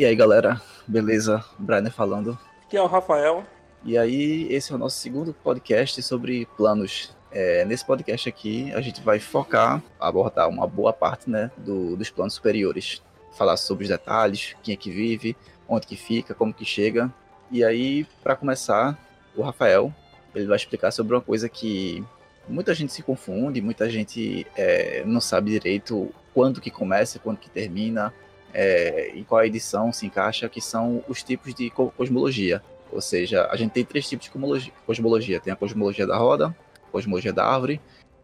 [0.00, 0.58] E aí, galera,
[0.88, 1.44] beleza?
[1.58, 2.38] Brian falando.
[2.64, 3.44] Aqui é o Rafael.
[3.84, 7.14] E aí, esse é o nosso segundo podcast sobre planos.
[7.30, 12.08] É, nesse podcast aqui, a gente vai focar, abordar uma boa parte né, do, dos
[12.08, 13.02] planos superiores.
[13.36, 15.36] Falar sobre os detalhes, quem é que vive,
[15.68, 17.12] onde que fica, como que chega.
[17.50, 18.98] E aí, para começar,
[19.36, 19.92] o Rafael,
[20.34, 22.02] ele vai explicar sobre uma coisa que
[22.48, 27.50] muita gente se confunde, muita gente é, não sabe direito quando que começa, quando que
[27.50, 28.14] termina,
[28.52, 32.62] é, em qual edição se encaixa, que são os tipos de cosmologia.
[32.92, 35.40] Ou seja, a gente tem três tipos de cosmologia.
[35.40, 36.54] Tem a cosmologia da roda,
[36.88, 37.80] a cosmologia da árvore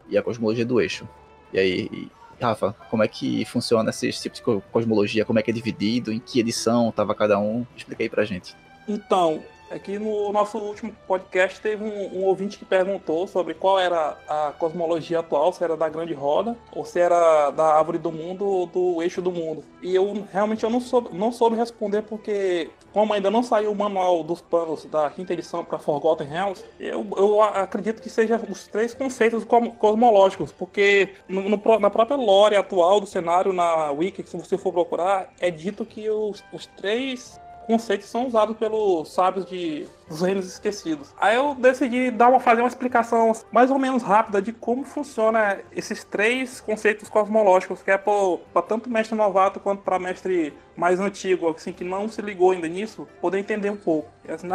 [0.08, 1.08] e a cosmologia do eixo.
[1.52, 2.08] E aí,
[2.40, 5.24] Rafa, como é que funciona esses tipos de cosmologia?
[5.24, 6.12] Como é que é dividido?
[6.12, 7.64] Em que edição estava cada um?
[7.76, 8.54] Explica aí pra gente.
[8.88, 13.78] Então, é que no nosso último podcast teve um, um, ouvinte que perguntou sobre qual
[13.78, 18.12] era a cosmologia atual, se era da grande roda ou se era da árvore do
[18.12, 19.64] mundo ou do eixo do mundo.
[19.82, 23.76] E eu realmente eu não soube, não soube responder porque, como ainda não saiu o
[23.76, 28.66] manual dos planos da quinta edição para Forgotten Realms, eu, eu acredito que seja os
[28.68, 29.44] três conceitos
[29.78, 34.72] cosmológicos, porque no, no, na própria lore atual do cenário, na Wiki, se você for
[34.72, 40.46] procurar, é dito que os, os três conceitos são usados pelos sábios de dos reinos
[40.46, 41.12] esquecidos.
[41.20, 45.58] Aí eu decidi dar uma, fazer uma explicação mais ou menos rápida de como funciona
[45.72, 51.48] esses três conceitos cosmológicos, que é para tanto mestre novato quanto para mestre mais antigo,
[51.48, 54.08] assim, que não se ligou ainda nisso, poder entender um pouco.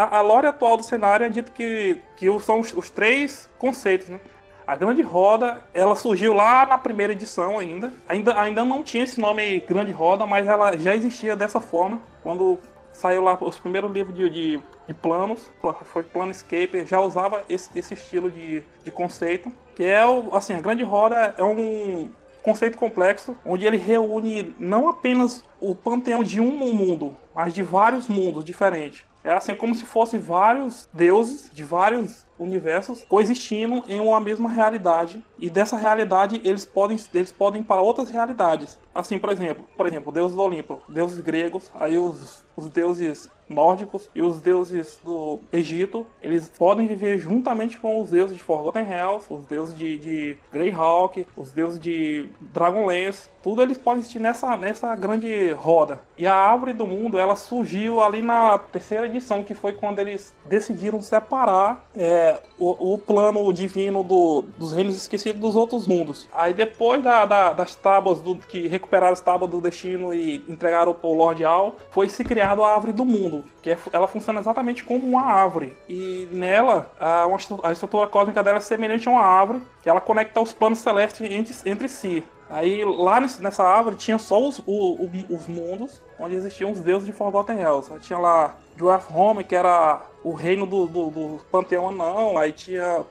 [0.09, 4.19] A lore atual do cenário é dito que, que são os, os três conceitos, né?
[4.65, 7.91] A Grande Roda, ela surgiu lá na primeira edição ainda.
[8.07, 8.39] ainda.
[8.39, 12.57] Ainda não tinha esse nome Grande Roda, mas ela já existia dessa forma quando
[13.01, 15.51] saiu lá os primeiros livros de, de, de planos,
[15.85, 20.61] foi Planescape, já usava esse, esse estilo de, de conceito, que é o, assim, a
[20.61, 22.11] Grande Roda é um
[22.43, 28.07] conceito complexo, onde ele reúne não apenas o panteão de um mundo, mas de vários
[28.07, 29.03] mundos diferentes.
[29.23, 35.23] É assim como se fossem vários deuses de vários universos coexistindo em uma mesma realidade
[35.37, 38.79] e dessa realidade eles podem eles podem para outras realidades.
[38.93, 44.09] Assim, por exemplo, por exemplo, deuses do Olimpo, deuses gregos, aí os, os deuses nórdicos
[44.15, 49.25] e os deuses do Egito, eles podem viver juntamente com os deuses de Forgotten Realms,
[49.29, 54.95] os deuses de, de Greyhawk, os deuses de Dragonlance, tudo eles podem existir nessa, nessa
[54.95, 55.99] grande roda.
[56.17, 60.33] E a árvore do mundo, ela surgiu ali na terceira edição, que foi quando eles
[60.45, 66.27] decidiram separar é, o, o, plano divino do, dos reinos esquecidos dos outros mundos.
[66.33, 70.95] Aí depois da, da, das tábuas do, que recuperaram as tábuas do destino e entregaram
[71.01, 74.83] o Lord Al, foi se criado a árvore do mundo que é, ela funciona exatamente
[74.83, 75.77] como uma árvore.
[75.87, 77.25] E nela, a,
[77.63, 81.21] a estrutura cósmica dela é semelhante a uma árvore, que ela conecta os planos celestes
[81.29, 82.23] entre, entre si.
[82.51, 87.13] Aí lá nessa árvore tinha só os, o, os mundos onde existiam os deuses de
[87.13, 87.91] Forgotten Realms.
[87.91, 92.37] Aí tinha lá Dwarf Home, que era o reino do, do, do panteão anão.
[92.37, 93.05] Aí tinha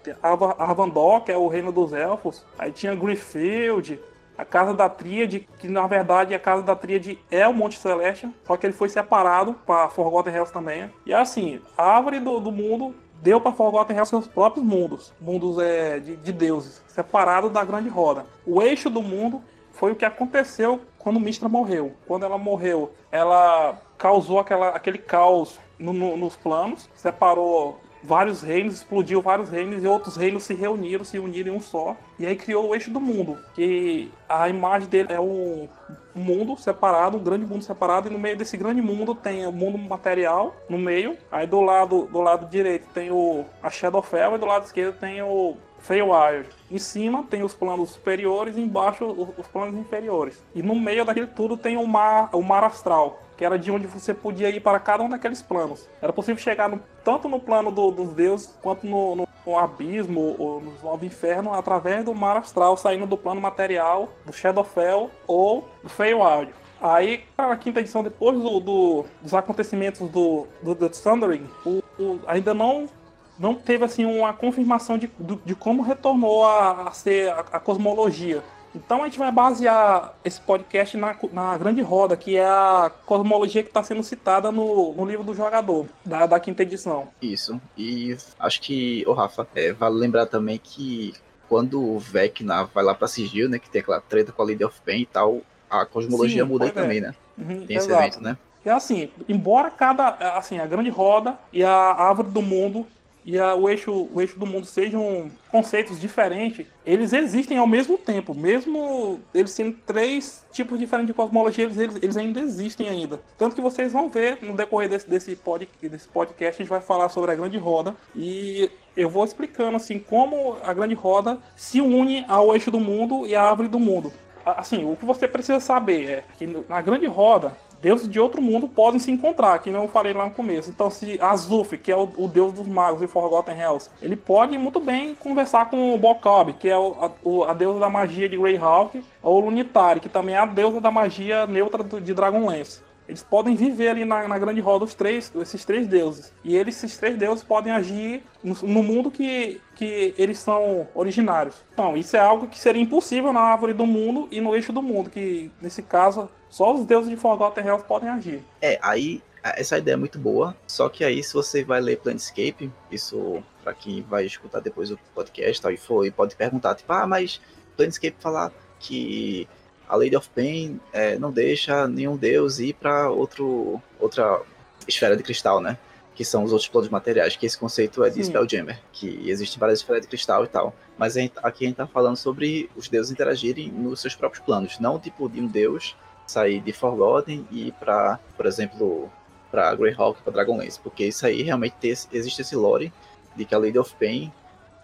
[0.59, 2.45] Arvandor, que é o reino dos elfos.
[2.59, 3.99] Aí tinha Greenfield,
[4.37, 8.29] a casa da Tríade, que na verdade a casa da Tríade é o Monte Celeste,
[8.47, 10.91] só que ele foi separado para Forgotten Realms também.
[11.05, 15.59] E assim, a árvore do, do mundo deu para Forgotten Realms seus próprios mundos, mundos
[15.59, 18.27] é, de, de deuses, separado da Grande Roda.
[18.47, 19.43] O eixo do mundo
[19.73, 21.95] foi o que aconteceu quando Mistra morreu.
[22.07, 28.75] Quando ela morreu, ela causou aquela, aquele caos no, no, nos planos, separou vários reinos,
[28.75, 31.97] explodiu vários reinos e outros reinos se reuniram, se uniram em um só.
[32.19, 35.69] E aí criou o eixo do mundo, que a imagem dele é um
[36.15, 39.79] mundo separado, um grande mundo separado, e no meio desse grande mundo tem o mundo
[39.79, 41.17] material no meio.
[41.31, 45.23] Aí do lado do lado direito tem o a Shadowfell e do lado esquerdo tem
[45.23, 46.49] o Feywild.
[46.71, 49.05] Em cima tem os planos superiores e embaixo
[49.37, 50.43] os planos inferiores.
[50.55, 53.87] E no meio daquilo tudo tem o mar, o mar astral, que era de onde
[53.87, 55.89] você podia ir para cada um daqueles planos.
[56.03, 60.37] Era possível chegar no, tanto no plano do, dos deuses quanto no, no, no abismo
[60.39, 65.67] ou no novo inferno através do mar astral, saindo do plano material, do Shadowfell ou
[65.83, 66.53] do Feywild.
[66.83, 71.83] Aí, para a quinta edição, depois do, do, dos acontecimentos do, do The Thundering, o,
[71.99, 72.91] o, ainda não
[73.39, 75.11] não teve assim uma confirmação de,
[75.47, 78.43] de como retornou a, a ser a, a, cosmologia.
[78.75, 83.63] Então a gente vai basear esse podcast na, na grande roda, que é a cosmologia
[83.63, 87.09] que está sendo citada no, no livro do jogador, da, da quinta edição.
[87.21, 87.61] Isso.
[87.77, 91.15] E acho que, o Rafa, é, vale lembrar também que
[91.49, 94.65] quando o Vecna vai lá para Sigil, né, que tem aquela treta com a Lady
[94.65, 96.73] of Pain e tal, a cosmologia Sim, muda aí é.
[96.73, 97.15] também, né?
[97.37, 98.37] Uhum, tem esse evento, né?
[98.65, 102.87] É assim, embora cada, assim, a grande roda e a árvore do mundo
[103.25, 107.99] e a, o, eixo, o eixo do mundo sejam conceitos diferentes, eles existem ao mesmo
[107.99, 108.35] tempo.
[108.35, 113.21] Mesmo eles sendo três tipos diferentes de cosmologia, eles, eles, eles ainda existem ainda.
[113.37, 116.81] Tanto que vocês vão ver no decorrer desse, desse, pod, desse podcast, a gente vai
[116.81, 117.95] falar sobre a grande roda.
[118.15, 123.27] E eu vou explicando assim como a grande roda se une ao eixo do mundo
[123.27, 124.13] e à árvore do mundo.
[124.45, 128.69] Assim, o que você precisa saber é que na grande roda deuses de outro mundo
[128.69, 130.71] podem se encontrar, que não eu falei lá no começo.
[130.71, 134.57] Então, se Azuf, que é o, o deus dos magos e Forgotten Hells, ele pode
[134.59, 138.37] muito bem conversar com o Bokob, que é o, a, a, deusa da magia de
[138.37, 142.90] Greyhawk, ou Lunitari, que também é a deusa da magia neutra de Dragonlance.
[143.11, 146.33] Eles podem viver ali na, na, grande roda os três, esses três deuses.
[146.45, 151.57] E eles, esses três deuses podem agir no, no, mundo que, que eles são originários.
[151.73, 154.81] Então, isso é algo que seria impossível na árvore do mundo e no eixo do
[154.81, 158.45] mundo, que nesse caso só os deuses de Forgotten Realms podem agir.
[158.63, 162.71] É, aí essa ideia é muito boa, só que aí se você vai ler Planescape,
[162.93, 166.93] isso para quem vai escutar depois o podcast tal, e for, e pode perguntar, tipo,
[166.93, 167.41] ah, mas
[167.77, 169.49] Planescape falar que
[169.91, 174.41] a Lady of Pain é, não deixa nenhum deus ir para outro outra
[174.87, 175.77] esfera de cristal, né?
[176.15, 178.31] Que são os outros planos materiais, que esse conceito é de Sim.
[178.31, 180.75] Spelljammer, que existem várias esferas de cristal e tal.
[180.97, 184.45] Mas a gente, aqui a gente tá falando sobre os deuses interagirem nos seus próprios
[184.45, 185.97] planos, não tipo de um deus
[186.27, 189.11] sair de Forgotten e ir para, por exemplo,
[189.51, 192.93] para Greyhawk, para Dragonlance, porque isso aí realmente tem, existe esse lore
[193.35, 194.33] de que a Lady of Pain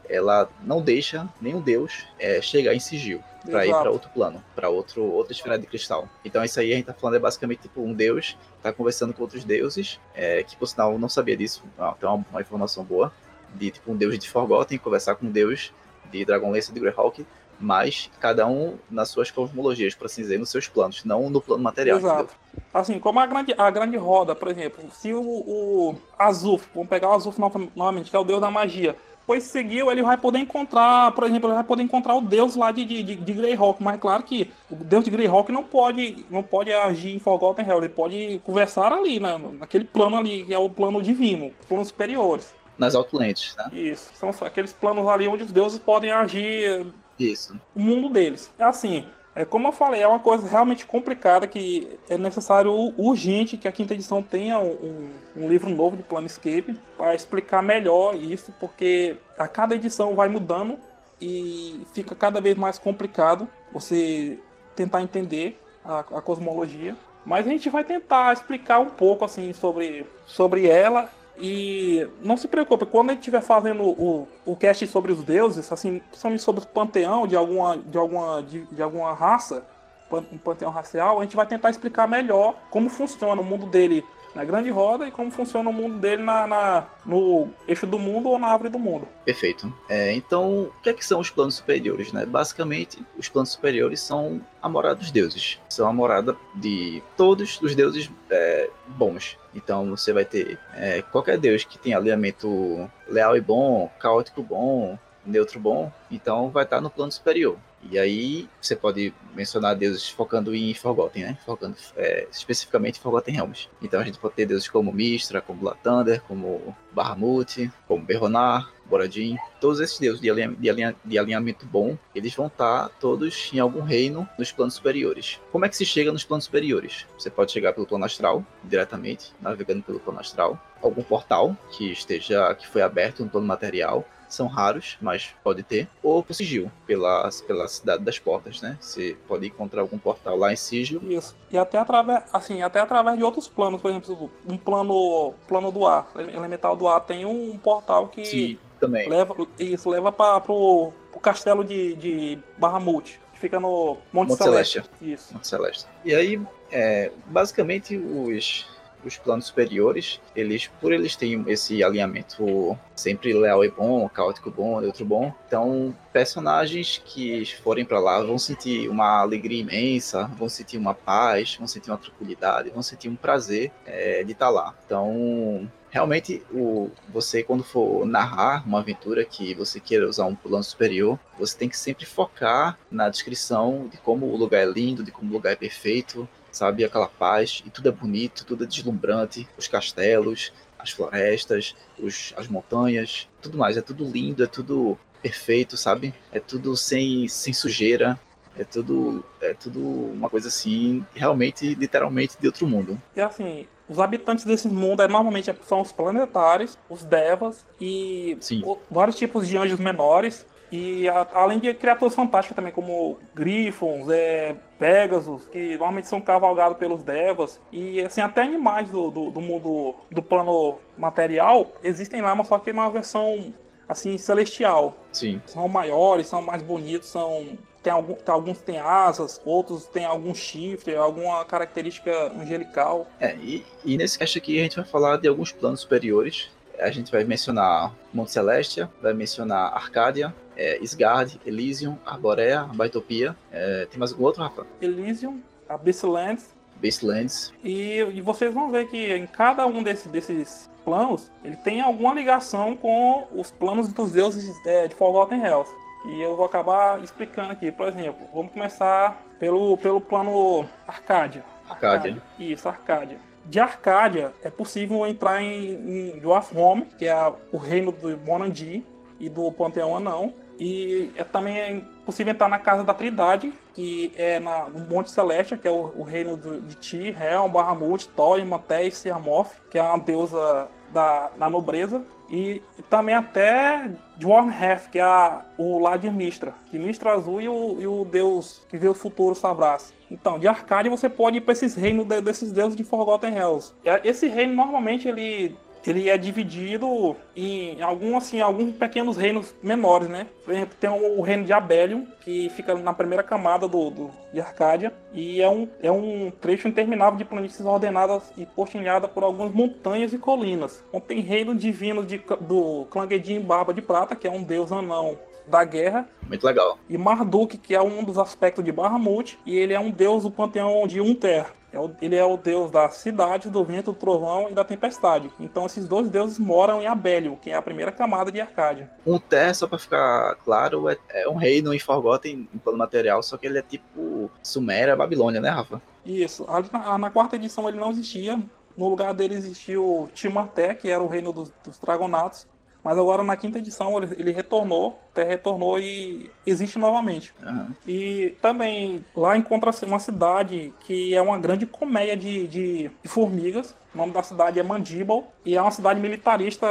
[0.08, 4.68] ela não deixa nenhum deus é, chegar em sigil para ir para outro plano, para
[4.68, 6.08] outro outra esfera de cristal.
[6.24, 9.22] Então isso aí a gente tá falando é basicamente tipo um deus tá conversando com
[9.22, 13.12] outros deuses, é, que por sinal não sabia disso, então é uma, informação boa
[13.54, 15.72] de tipo um deus de Forgotten conversar com um deus
[16.10, 17.24] de Dragonlance de Greyhawk,
[17.58, 21.62] mas cada um nas suas cosmologias, por assim dizer, nos seus planos, não no plano
[21.62, 21.98] material.
[21.98, 22.22] Exato.
[22.22, 22.36] Entendeu?
[22.72, 27.08] Assim, como a grande, a grande roda, por exemplo, se o, o Azuf, vamos pegar
[27.08, 27.38] o Azuf
[27.74, 31.48] novamente, que é o deus da magia, pois seguiu, ele vai poder encontrar, por exemplo,
[31.48, 34.50] ele vai poder encontrar o deus lá de, de, de Greyhawk, mas é claro que
[34.70, 38.92] o deus de Greyhawk não pode, não pode agir em Forgotten Hell, ele pode conversar
[38.92, 42.54] ali, né, naquele plano ali, que é o plano divino, planos superiores.
[42.78, 43.70] Nas Outlands, né?
[43.72, 46.86] Isso, são aqueles planos ali onde os deuses podem agir
[47.18, 47.58] Isso.
[47.74, 48.52] o mundo deles.
[48.58, 53.58] É assim, é, como eu falei, é uma coisa realmente complicada que é necessário urgente
[53.58, 58.50] que a quinta edição tenha um, um livro novo de Planescape para explicar melhor isso,
[58.58, 60.78] porque a cada edição vai mudando
[61.20, 64.38] e fica cada vez mais complicado você
[64.74, 66.96] tentar entender a, a cosmologia.
[67.22, 72.48] Mas a gente vai tentar explicar um pouco assim sobre, sobre ela e não se
[72.48, 76.66] preocupe, quando gente estiver fazendo o, o cast sobre os deuses, assim, principalmente sobre o
[76.66, 79.64] panteão de alguma, de alguma, de, de alguma raça,
[80.10, 84.04] um panteão racial, a gente vai tentar explicar melhor como funciona o mundo dele
[84.36, 88.28] na grande roda e como funciona o mundo dele na, na no eixo do mundo
[88.28, 89.08] ou na árvore do mundo.
[89.24, 89.72] Perfeito.
[89.88, 92.12] É, então, o que, é que são os planos superiores?
[92.12, 92.26] Né?
[92.26, 95.58] Basicamente, os planos superiores são a morada dos deuses.
[95.70, 99.38] São a morada de todos os deuses é, bons.
[99.54, 104.98] Então você vai ter é, qualquer deus que tenha alinhamento leal e bom, caótico bom,
[105.24, 107.56] neutro bom, então vai estar no plano superior.
[107.90, 111.38] E aí você pode mencionar deuses focando em Forgotten, né?
[111.44, 113.68] Focando é, especificamente em Forgotten Realms.
[113.82, 119.36] Então a gente pode ter deuses como Mistra, como Latander, como Bahamut, como Berronar, Boradin.
[119.60, 123.58] Todos esses deuses de, alinha, de, alinha, de, alinhamento bom, eles vão estar todos em
[123.58, 125.40] algum reino nos planos superiores.
[125.52, 127.06] Como é que se chega nos planos superiores?
[127.18, 130.60] Você pode chegar pelo plano astral, diretamente, navegando pelo plano astral.
[130.82, 135.88] Algum portal que esteja, que foi aberto no plano material são raros, mas pode ter,
[136.02, 138.76] ou por sigil, pela, pela cidade das portas, né?
[138.80, 141.00] Você pode encontrar algum portal lá em sigil.
[141.04, 141.36] Isso.
[141.50, 145.86] E até através, assim, até através de outros planos, por exemplo, um plano, plano do
[145.86, 149.08] ar, elemental do ar tem um portal que Sim, também.
[149.08, 154.42] leva isso leva para pro, pro castelo de, de Bahamut, que fica no Monte, Monte
[154.42, 154.72] Celeste.
[154.74, 154.92] Celeste.
[155.00, 155.34] Isso.
[155.34, 155.86] Monte Celeste.
[156.04, 156.40] E aí,
[156.70, 158.66] é, basicamente os
[159.06, 164.80] os planos superiores, eles, por eles terem esse alinhamento sempre leal e bom, caótico bom,
[164.80, 170.78] neutro bom, então personagens que forem para lá vão sentir uma alegria imensa, vão sentir
[170.78, 174.74] uma paz, vão sentir uma tranquilidade, vão sentir um prazer é, de estar tá lá.
[174.84, 180.64] Então, realmente o você quando for narrar uma aventura que você queira usar um plano
[180.64, 185.10] superior, você tem que sempre focar na descrição de como o lugar é lindo, de
[185.10, 186.84] como o lugar é perfeito, sabe?
[186.84, 192.48] Aquela paz, e tudo é bonito, tudo é deslumbrante, os castelos, as florestas, os, as
[192.48, 196.14] montanhas, tudo mais, é tudo lindo, é tudo perfeito, sabe?
[196.32, 198.18] É tudo sem, sem sujeira,
[198.58, 203.00] é tudo, é tudo uma coisa assim, realmente, literalmente de outro mundo.
[203.14, 208.78] E assim, os habitantes desse mundo é, normalmente são os planetários, os devas e o,
[208.90, 210.46] vários tipos de anjos menores.
[210.70, 216.76] E a, além de criaturas fantásticas também, como Grifons, é, Pegasus, que normalmente são cavalgados
[216.78, 222.34] pelos Devas, e assim, até animais do, do, do mundo do plano material existem lá,
[222.34, 223.52] mas só que é uma versão
[223.88, 224.96] assim, celestial.
[225.12, 225.40] Sim.
[225.46, 227.58] São maiores, são mais bonitos, são.
[227.82, 233.06] Tem algum, alguns têm asas, outros têm algum chifre, alguma característica angelical.
[233.20, 236.50] É, e, e nesse cast aqui a gente vai falar de alguns planos superiores.
[236.80, 243.36] A gente vai mencionar Monte Celestia, vai mencionar Arcádia, é, Isgard, Elysium, Arborea, Baitopia.
[243.52, 244.66] É, tem mais algum outro, Rafa?
[244.80, 246.54] Elysium, Abysslands.
[246.76, 247.52] Abysslands.
[247.64, 252.14] E, e vocês vão ver que em cada um desse, desses planos, ele tem alguma
[252.14, 255.70] ligação com os planos dos deuses de, de Forgotten Hells.
[256.06, 257.72] E eu vou acabar explicando aqui.
[257.72, 261.44] Por exemplo, vamos começar pelo, pelo plano Arcádia.
[261.68, 262.22] Arcádia.
[262.38, 263.18] Isso, Arcádia.
[263.44, 268.84] De Arcádia, é possível entrar em, em Dwarfhome, que é o reino do Bonandi
[269.18, 270.32] e do Panteão Anão.
[270.58, 275.10] E é também é possível entrar na Casa da Trindade, que é na, no Monte
[275.10, 279.50] Celeste, que é o, o reino do, de Ti, Helm, Bahamut, Thor, Manté e Siamoth,
[279.70, 282.02] que é uma deusa da, da nobreza.
[282.28, 286.54] E, e também até Dwarnhef, que é a, o lar de Mistra.
[286.70, 289.94] Que Mistra Azul e o, e o deus que vê o futuro Sabras.
[290.10, 293.72] Então, de Arcádia você pode ir para esses reinos de, desses deuses de Forgotten Hells.
[294.04, 295.56] Esse reino normalmente ele
[295.90, 300.26] ele é dividido em algum, assim, alguns pequenos reinos menores, né?
[300.44, 304.40] Por exemplo, tem o, reino de Abelium, que fica na primeira camada do, do, de
[304.40, 309.52] Arcádia, e é um, é um trecho interminável de planícies ordenadas e postilhadas por algumas
[309.52, 310.84] montanhas e colinas.
[311.06, 315.16] Tem reino divino de, do Clanguedin Barba de Prata, que é um deus anão
[315.46, 316.08] da guerra.
[316.28, 316.78] Muito legal.
[316.88, 320.30] E Marduk, que é um dos aspectos de Bahamut, e ele é um deus do
[320.30, 321.46] panteão de Unter.
[321.76, 325.30] É ele é o deus da cidade, do vento, do trovão e da tempestade.
[325.38, 328.90] Então esses dois deuses moram em Abélio, que é a primeira camada de Arcádia.
[329.06, 333.36] Unter, só para ficar claro, é, é, um reino em Forgotten em plano material, só
[333.36, 335.80] que ele é tipo Suméria, Babilônia, né, Rafa?
[336.04, 336.46] Isso.
[336.72, 338.40] Na, na quarta edição ele não existia.
[338.76, 342.46] No lugar dele existiu Timarté, que era o reino dos, dos Dragonatos.
[342.86, 347.34] Mas agora na quinta edição ele, retornou, até retornou e existe novamente.
[347.44, 347.72] Uhum.
[347.84, 353.74] E também lá encontra-se uma cidade que é uma grande colmeia de, de, de, formigas.
[353.92, 355.32] O nome da cidade é Mandíbal.
[355.44, 356.68] E é uma cidade militarista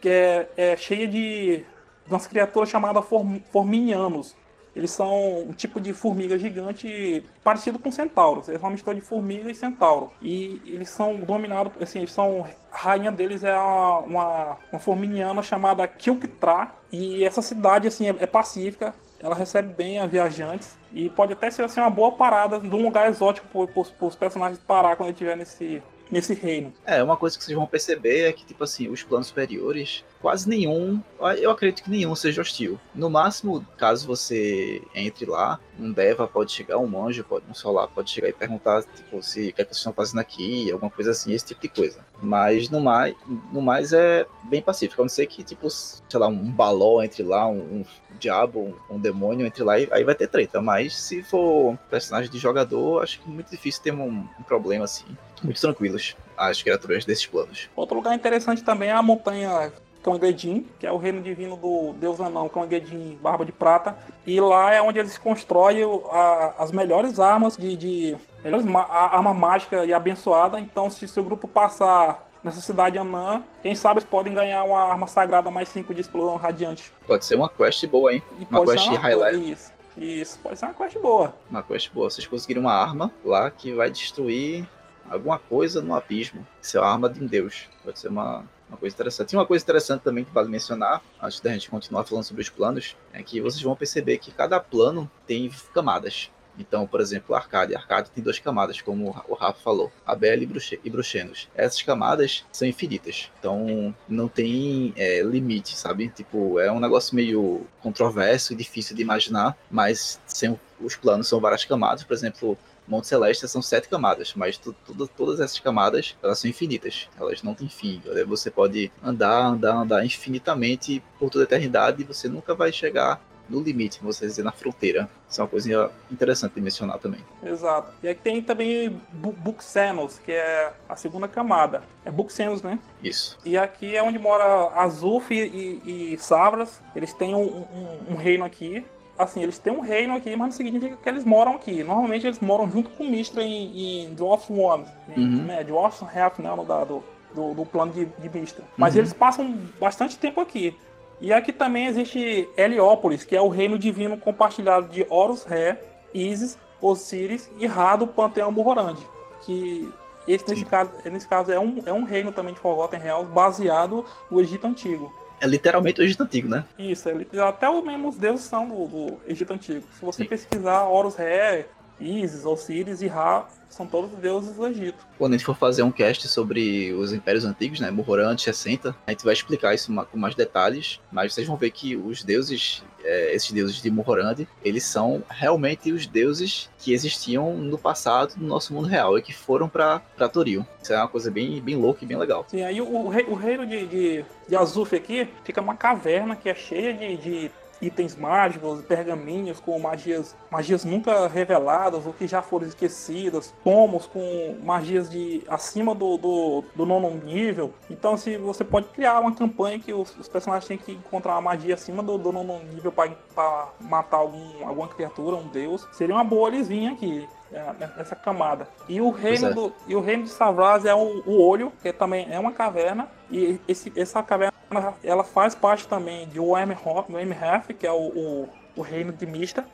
[0.00, 3.04] que é, é cheia de, de umas criaturas chamadas
[3.52, 4.34] forminianos.
[4.74, 8.48] Eles são um tipo de formiga gigante parecido com centauros.
[8.48, 10.10] Eles são uma mistura de formiga e centauro.
[10.20, 12.46] E eles são dominados, assim, eles são.
[12.72, 16.70] A rainha deles é uma, uma, uma forminiana chamada Kilktra.
[16.90, 18.94] E essa cidade, assim, é, é pacífica.
[19.20, 20.76] Ela recebe bem a viajantes.
[20.92, 24.58] E pode até ser assim, uma boa parada de um lugar exótico para os personagens
[24.58, 26.72] parar quando estiver nesse, nesse reino.
[26.84, 30.46] É, uma coisa que vocês vão perceber é que, tipo assim, os planos superiores, quase
[30.46, 31.00] nenhum,
[31.38, 32.78] eu acredito que nenhum seja hostil.
[32.94, 37.88] No máximo, caso você entre lá, um Deva pode chegar, um anjo, pode, um solar
[37.88, 40.90] pode chegar e perguntar, tipo, se o que, é que vocês estão fazendo aqui, alguma
[40.90, 42.04] coisa assim, esse tipo de coisa.
[42.22, 43.14] Mas no mais,
[43.50, 47.22] no mais é bem pacífico, a não ser que, tipo, sei lá, um baló entre
[47.22, 47.84] lá, um, um
[48.18, 50.60] diabo, um, demônio entre lá, e aí vai ter treta.
[50.60, 54.84] Mas se for personagem de jogador, acho que é muito difícil ter um, um problema
[54.84, 55.06] assim
[55.42, 57.68] muito tranquilos as criaturas desses planos.
[57.74, 62.20] Outro lugar interessante também é a montanha Kangedim, que é o reino divino do deus
[62.20, 63.96] anão Kangedim Barba de Prata.
[64.26, 69.32] E lá é onde eles constroem a, as melhores armas de, de melhores a arma
[69.32, 70.58] mágica e abençoada.
[70.58, 75.06] Então, se seu grupo passar nessa cidade anã, quem sabe eles podem ganhar uma arma
[75.06, 76.92] sagrada mais 5 de explosão radiante.
[77.06, 78.22] Pode ser uma quest boa, hein?
[78.38, 79.52] E uma quest highlight.
[79.52, 79.72] Isso.
[79.96, 81.34] Isso, pode ser uma quest boa.
[81.50, 82.10] Uma quest boa.
[82.10, 84.66] Vocês conseguiram uma arma lá que vai destruir
[85.08, 86.46] alguma coisa no abismo.
[86.60, 87.68] Isso é a arma de um deus.
[87.84, 89.32] Pode ser uma, uma coisa interessante.
[89.32, 92.48] E uma coisa interessante também que vale mencionar, antes da gente continuar falando sobre os
[92.48, 96.30] planos, é que vocês vão perceber que cada plano tem camadas.
[96.58, 97.74] Então, por exemplo, Arcade.
[97.74, 101.48] Arcade tem duas camadas, como o Rafa falou, Abel e Bruxenos.
[101.54, 103.30] Essas camadas são infinitas.
[103.38, 106.08] Então, não tem é, limite, sabe?
[106.08, 111.64] Tipo, é um negócio meio controverso difícil de imaginar, mas sem, os planos são várias
[111.64, 112.04] camadas.
[112.04, 116.50] Por exemplo, Monte Celeste são sete camadas, mas tu, tu, todas essas camadas elas são
[116.50, 118.02] infinitas, elas não têm fim.
[118.26, 123.20] Você pode andar, andar, andar infinitamente por toda a eternidade e você nunca vai chegar
[123.48, 125.08] no limite, você dizer, na fronteira.
[125.28, 127.20] Isso é uma coisa interessante de mencionar também.
[127.42, 127.92] Exato.
[128.02, 131.82] E aqui tem também Buxenos, que é a segunda camada.
[132.04, 132.78] É Buxenos, né?
[133.02, 133.38] Isso.
[133.44, 136.80] E aqui é onde mora Azuf e, e, e Savras.
[136.94, 138.84] Eles têm um, um, um reino aqui
[139.18, 141.84] assim, eles têm um reino aqui, mas não significa que eles moram aqui.
[141.84, 144.84] Normalmente eles moram junto com Mistra em, em Dwarf One,
[145.16, 145.44] uhum.
[145.44, 145.62] né?
[145.62, 146.52] Dwarf Half, né?
[146.54, 148.64] No dado do, do plano de, de Mistra.
[148.76, 149.00] Mas uhum.
[149.00, 150.76] eles passam bastante tempo aqui.
[151.22, 155.80] E aqui também existe Heliópolis, que é o reino divino compartilhado de Horus Ré,
[156.12, 159.06] Isis, Osiris e Ra do Panteão Morrorande.
[159.42, 159.88] Que
[160.26, 164.04] esse, nesse caso, nesse caso é, um, é um reino também de Forgotten Realms baseado
[164.28, 165.14] no Egito Antigo.
[165.40, 166.64] É literalmente o Egito Antigo, né?
[166.76, 169.84] Isso, é, até o mesmo os deuses são do, do Egito Antigo.
[169.94, 170.28] Se você Sim.
[170.28, 171.68] pesquisar Horus Ré,
[172.00, 175.06] Isis, Osiris e Ra, são todos deuses do Egito.
[175.16, 179.10] Quando a gente for fazer um cast sobre os impérios antigos, né, Morrorante, 60, a
[179.10, 183.34] gente vai explicar isso com mais detalhes, mas vocês vão ver que os deuses, é,
[183.34, 188.74] esses deuses de Morrorante, eles são realmente os deuses que existiam no passado no nosso
[188.74, 190.66] mundo real e que foram para Toril.
[190.82, 192.44] Isso é uma coisa bem, bem louca e bem legal.
[192.48, 196.48] Sim, aí o, o, o reino de, de, de Azuf aqui fica uma caverna que
[196.48, 197.50] é cheia de, de
[197.82, 204.56] itens mágicos, pergaminhos com magias, magias nunca reveladas ou que já foram esquecidas, tomos com
[204.62, 207.74] magias de acima do, do, do nono nível.
[207.90, 211.40] Então, se você pode criar uma campanha que os, os personagens têm que encontrar uma
[211.40, 216.24] magia acima do, do nono nível para matar algum, alguma criatura, um deus, seria uma
[216.24, 217.28] boa lisinha aqui.
[217.52, 218.66] É, essa camada.
[218.88, 219.52] E o reino, é.
[219.52, 223.08] do, e o reino de Savraz é o, o, olho, que também é uma caverna.
[223.30, 224.54] E esse, essa caverna
[225.02, 229.66] ela faz parte também de Wemhaf, que é o, o, o, reino de Mista.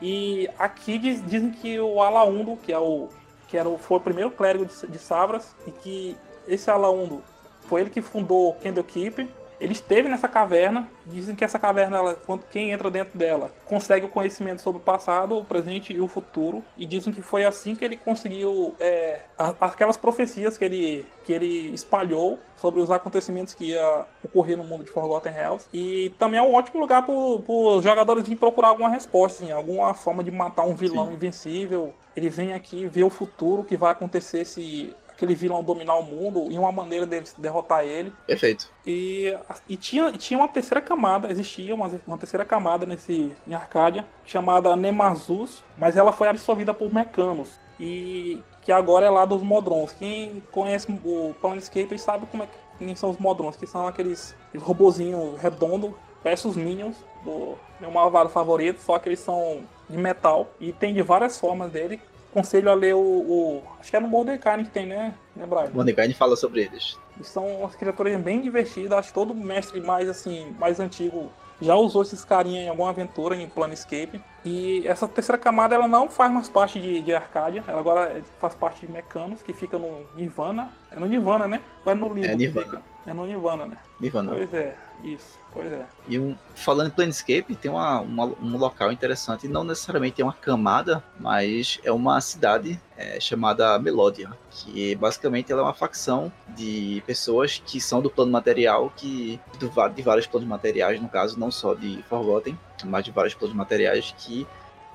[0.00, 3.08] E aqui diz, dizem que o Alaundo, que, é o,
[3.48, 6.16] que era o, foi o primeiro clérigo de, de Savras, e que
[6.46, 7.22] esse Alaundo
[7.62, 9.28] foi ele que fundou Candlekeep
[9.62, 10.88] ele esteve nessa caverna.
[11.06, 14.84] Dizem que essa caverna, ela, quando quem entra dentro dela, consegue o conhecimento sobre o
[14.84, 16.64] passado, o presente e o futuro.
[16.76, 19.20] E dizem que foi assim que ele conseguiu é,
[19.60, 24.82] aquelas profecias que ele, que ele espalhou sobre os acontecimentos que ia ocorrer no mundo
[24.82, 25.66] de Forgotten Hells.
[25.72, 29.94] E também é um ótimo lugar para os jogadores virem procurar alguma resposta, assim, alguma
[29.94, 31.12] forma de matar um vilão Sim.
[31.12, 31.94] invencível.
[32.16, 36.50] Ele vem aqui ver o futuro que vai acontecer se aquele vilão dominar o mundo
[36.50, 38.12] e uma maneira deles derrotar ele.
[38.26, 38.68] Perfeito.
[38.84, 39.32] E,
[39.68, 44.74] e tinha, tinha uma terceira camada, existia uma, uma terceira camada nesse, em Arcádia, chamada
[44.74, 47.48] Nemazus, mas ela foi absorvida por Mecanos.
[47.78, 49.92] E que agora é lá dos Modrons.
[49.92, 54.34] Quem conhece o Planescape sabe como é que quem são os Modrons, que são aqueles,
[54.56, 60.48] robozinhos redondos, parece os Minions do meu malvado favorito, só que eles são de metal
[60.58, 62.00] e tem de várias formas dele
[62.32, 65.70] aconselho a ler o, o, Acho que é no Mordecai que tem, né, né Brian?
[65.72, 66.98] Mordecai fala sobre eles.
[67.22, 68.92] São umas criaturas bem divertidas.
[68.92, 73.36] Acho que todo mestre mais assim, mais antigo já usou esses carinha em alguma aventura
[73.36, 74.20] em Planescape.
[74.44, 78.54] E essa terceira camada ela não faz mais parte de, de Arcadia, ela agora faz
[78.54, 80.70] parte de Mecanos, que fica no Nirvana.
[80.90, 81.60] É no Nirvana, né?
[81.84, 82.26] Ou é no Limbo?
[82.26, 82.82] É Nirvana.
[83.06, 83.76] É no Nirvana, né?
[84.00, 84.32] Nirvana.
[84.32, 85.38] Pois é, isso.
[85.52, 85.84] Pois é.
[86.08, 90.32] E um, falando em Planescape, tem uma, uma, um local interessante, não necessariamente é uma
[90.32, 97.02] camada, mas é uma cidade é, chamada Melodia, que basicamente ela é uma facção de
[97.06, 101.50] pessoas que são do plano material, que do, de vários planos materiais, no caso, não
[101.50, 104.46] só de Forgotten, mas de vários planos materiais que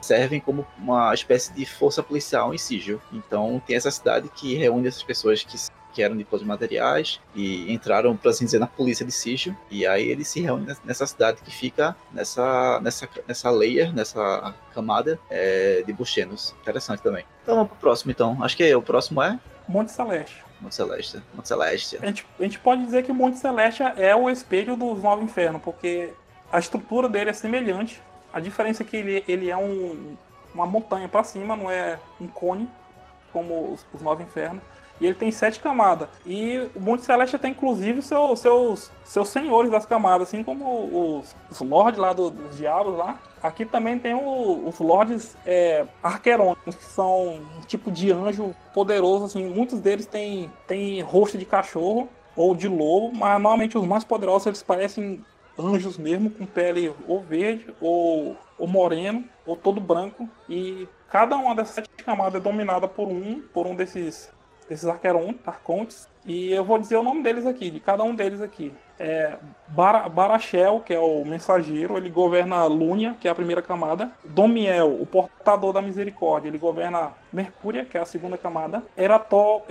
[0.01, 3.01] servem como uma espécie de força policial em Sigil.
[3.11, 5.57] Então tem essa cidade que reúne essas pessoas que
[5.97, 9.55] que eram de de materiais e entraram, por assim dizer, na polícia de Sigil.
[9.71, 15.19] E aí eles se reúnem nessa cidade que fica nessa, nessa, nessa layer, nessa camada
[15.27, 16.53] é, de Buchenos.
[16.61, 17.25] Interessante também.
[17.41, 18.37] Então vamos pro próximo, então.
[18.43, 19.39] Acho que o próximo é...
[19.67, 20.43] Monte Celeste.
[20.61, 21.19] Monte Celeste.
[21.33, 21.97] Monte Celeste.
[21.99, 25.63] A gente, a gente pode dizer que Monte Celeste é o espelho dos Nove Infernos,
[25.63, 26.13] porque
[26.51, 28.01] a estrutura dele é semelhante.
[28.31, 30.15] A diferença é que ele, ele é um,
[30.53, 32.69] uma montanha para cima, não é um cone,
[33.31, 34.61] como os, os Nove Infernos.
[34.99, 36.09] E ele tem sete camadas.
[36.25, 41.35] E o Monte Celeste tem inclusive seu, seus, seus senhores das camadas, assim como os,
[41.51, 43.19] os lords lá do, dos diabos lá.
[43.43, 49.25] Aqui também tem o, os lords é, arquerônicos, que são um tipo de anjo poderoso,
[49.25, 49.47] assim.
[49.47, 54.47] Muitos deles têm, têm rosto de cachorro ou de lobo, mas normalmente os mais poderosos
[54.47, 55.23] eles parecem
[55.57, 60.29] anjos mesmo, com pele ou verde, ou, ou moreno, ou todo branco.
[60.49, 64.31] E cada uma dessas sete camadas é dominada por um, por um desses
[64.67, 64.87] desses
[65.45, 66.07] arcontes.
[66.25, 68.73] E eu vou dizer o nome deles aqui, de cada um deles aqui.
[68.99, 74.11] É Bar Barachel, que é o mensageiro, ele governa Lúnia, que é a primeira camada.
[74.25, 78.83] Domiel, o portador da misericórdia, ele governa Mercúria, que é a segunda camada.
[78.97, 79.63] Eratol,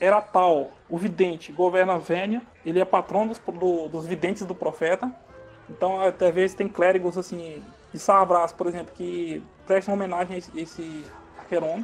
[0.00, 5.10] Erat Eratal, o vidente, governa Vênia, ele é patrão dos, do, dos videntes do profeta.
[5.68, 11.04] Então, até vezes tem clérigos assim, de Savras, por exemplo, que prestam homenagem a esse,
[11.38, 11.82] Arqueron.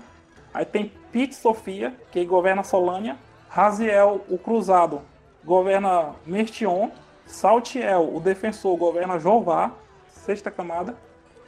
[0.53, 3.17] Aí tem Pete Sofia, que governa Solânia.
[3.49, 5.03] Raziel, o cruzado,
[5.45, 6.91] governa Mertion.
[7.25, 9.73] Saltiel, o defensor, governa Jová,
[10.09, 10.97] sexta camada.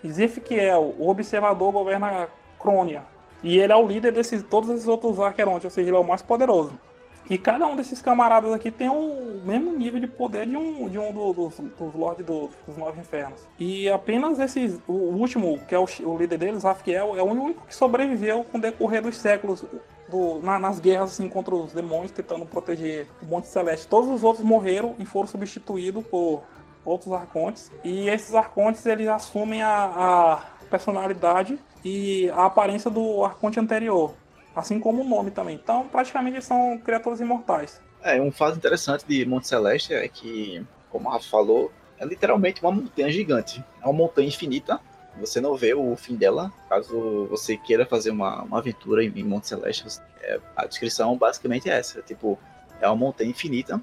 [0.06, 3.02] Zefkiel, o observador, governa Crônia.
[3.44, 6.04] E ele é o líder de todos esses outros Arquerontes, ou seja, ele é o
[6.04, 6.72] mais poderoso.
[7.28, 10.98] E cada um desses camaradas aqui tem o mesmo nível de poder de um, de
[10.98, 13.46] um dos, dos Lords do, dos Nove Infernos.
[13.58, 17.66] E apenas esses, o último, que é o, o líder deles, Rafkiel, é o único
[17.66, 19.64] que sobreviveu com o decorrer dos séculos
[20.08, 23.86] do, na, nas guerras assim, contra os demônios, tentando proteger o Monte Celeste.
[23.86, 26.42] Todos os outros morreram e foram substituídos por
[26.84, 27.72] outros arcontes.
[27.82, 34.14] E esses arcontes eles assumem a, a personalidade e a aparência do arconte anterior.
[34.54, 35.56] Assim como o nome também.
[35.56, 37.80] Então, praticamente são criaturas imortais.
[38.02, 42.62] É, um fato interessante de Monte Celeste é que, como a Rafa falou, é literalmente
[42.62, 43.64] uma montanha gigante.
[43.82, 44.80] É uma montanha infinita.
[45.18, 46.52] Você não vê o fim dela.
[46.68, 51.78] Caso você queira fazer uma, uma aventura em Monte Celeste, é, a descrição basicamente é
[51.78, 52.00] essa.
[52.02, 52.38] Tipo,
[52.80, 53.80] é uma montanha infinita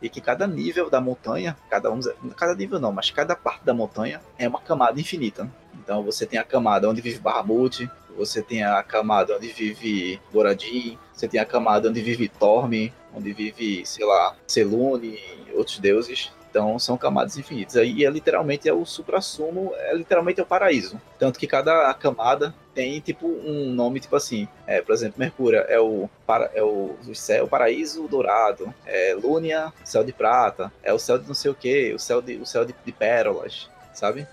[0.00, 2.00] e que cada nível da montanha, cada um,
[2.36, 5.50] cada nível não, mas cada parte da montanha é uma camada infinita.
[5.84, 10.98] Então você tem a camada onde vive Bahamut, você tem a camada onde vive Boradin,
[11.12, 16.32] você tem a camada onde vive Torme, onde vive, sei lá, Selune e outros deuses.
[16.48, 17.76] Então são camadas infinitas.
[17.76, 21.00] Aí é literalmente é o supra-sumo, é literalmente é o paraíso.
[21.18, 24.46] Tanto que cada camada tem tipo um nome tipo assim.
[24.64, 29.16] É, por exemplo, Mercúrio é o para é o, o céu, o paraíso dourado, é
[29.20, 32.36] Lúnia, céu de prata, é o céu de não sei o que, o céu de
[32.36, 34.24] o céu de, de pérolas, sabe?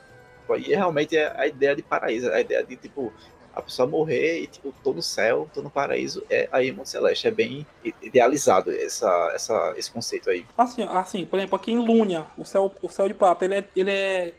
[0.57, 3.11] E realmente é a ideia de paraíso, a ideia de tipo
[3.53, 7.27] a pessoa morrer e, tipo, tô no céu, tô no paraíso, é aí Monte Celeste.
[7.27, 7.65] É bem
[8.01, 10.45] idealizado essa, essa, esse conceito aí.
[10.57, 13.65] Assim, assim, por exemplo, aqui em Lúnia, o céu, o céu de prata, ele é,
[13.75, 14.33] ele é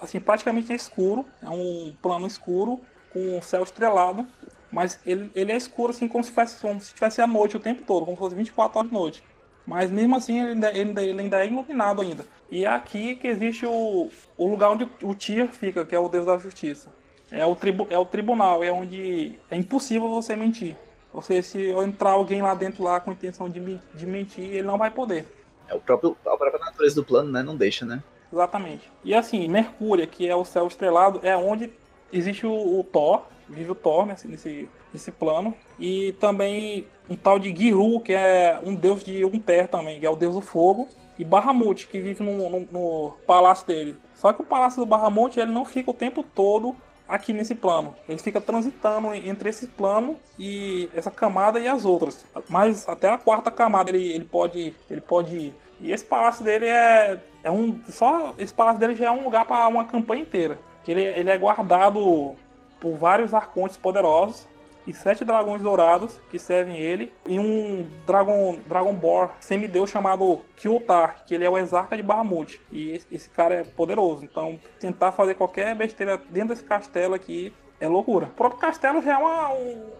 [0.00, 2.80] assim, praticamente escuro, é um plano escuro,
[3.12, 4.26] com o céu estrelado,
[4.70, 7.60] mas ele, ele é escuro, assim, como se, fosse, como se tivesse a noite o
[7.60, 9.24] tempo todo, como se fosse 24 horas de noite.
[9.68, 12.24] Mas mesmo assim, ele ainda, ele ainda, ele ainda é iluminado ainda.
[12.50, 16.08] E é aqui que existe o, o lugar onde o Tyr fica, que é o
[16.08, 16.88] deus da justiça.
[17.30, 20.74] É o, tribu, é o tribunal, é onde é impossível você mentir.
[21.12, 24.90] Você, se entrar alguém lá dentro lá com intenção de, de mentir, ele não vai
[24.90, 25.26] poder.
[25.68, 27.42] É o próprio, a própria natureza do plano, né?
[27.42, 28.02] Não deixa, né?
[28.32, 28.90] Exatamente.
[29.04, 31.70] E assim, Mercúrio, que é o céu estrelado, é onde
[32.10, 35.54] existe o, o Thor, vive o Thor nesse, nesse, nesse plano.
[35.78, 40.10] E também um tal de Giru, que é um deus de Unter também, que é
[40.10, 40.88] o deus do fogo.
[41.18, 43.96] E Bahamut, que vive no, no, no palácio dele.
[44.14, 46.76] Só que o palácio do Bahamut, ele não fica o tempo todo
[47.08, 47.94] aqui nesse plano.
[48.08, 52.24] Ele fica transitando entre esse plano e essa camada e as outras.
[52.48, 55.54] Mas até a quarta camada ele, ele pode ele pode ir.
[55.80, 59.46] E esse palácio dele é, é um só esse palácio dele já é um lugar
[59.46, 60.58] para uma campanha inteira.
[60.86, 62.34] Ele, ele é guardado
[62.80, 64.46] por vários arcontes poderosos
[64.88, 71.24] e sete dragões dourados que servem ele, e um Dragon, Dragon Ball semideus chamado Kyotar,
[71.26, 72.58] que ele é o exarca de Bahamut.
[72.72, 74.24] E esse, esse, cara é poderoso.
[74.24, 78.26] Então, tentar fazer qualquer besteira dentro desse castelo aqui é loucura.
[78.26, 79.90] O próprio castelo já é uma, um,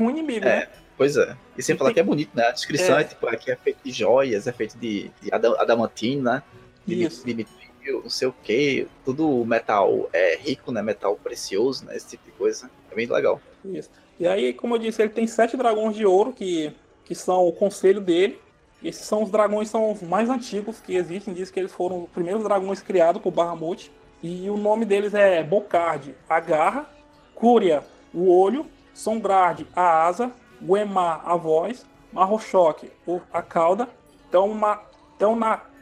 [0.00, 0.60] um inimigo, é.
[0.60, 0.68] né?
[0.96, 1.36] Pois é.
[1.56, 1.94] E sem e falar tem...
[1.94, 2.46] que é bonito, né?
[2.46, 6.34] A descrição é, é tipo, aqui é feito de joias, é feito de, de adamantina,
[6.36, 6.42] né?
[6.86, 7.24] De, Isso.
[7.24, 7.46] De, de,
[7.90, 10.82] não sei o que, tudo metal é rico, né?
[10.82, 11.96] Metal precioso, né?
[11.96, 12.70] Esse tipo de coisa.
[12.90, 13.40] É bem legal.
[13.64, 13.90] Isso.
[14.18, 16.72] E aí, como eu disse, ele tem sete dragões de ouro que,
[17.04, 18.38] que são o conselho dele.
[18.82, 21.34] Esses são os dragões são os mais antigos que existem.
[21.34, 23.90] Diz que eles foram os primeiros dragões criados por Bahamut.
[24.22, 26.86] E o nome deles é Bocard, a garra,
[27.34, 27.82] Cúria,
[28.14, 32.90] o olho, Sombrard, a asa, Guemar, a voz, Marrochoque,
[33.32, 33.88] a cauda,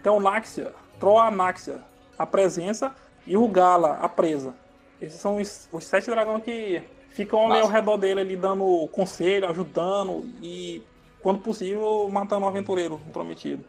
[0.03, 1.83] Teunáxia, Troanáxia,
[2.21, 2.95] a presença
[3.27, 4.55] e o Gala, a presa.
[5.01, 10.29] Esses são os, os sete dragões que ficam ao redor dele ali dando conselho, ajudando
[10.43, 10.83] e,
[11.23, 13.65] quando possível, matando o um aventureiro prometido.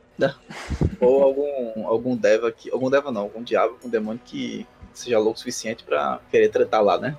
[0.99, 2.69] Ou algum, algum deva que.
[2.69, 6.81] Algum deva não, algum diabo, algum demônio que seja louco o suficiente para querer tratar
[6.81, 7.17] lá, né?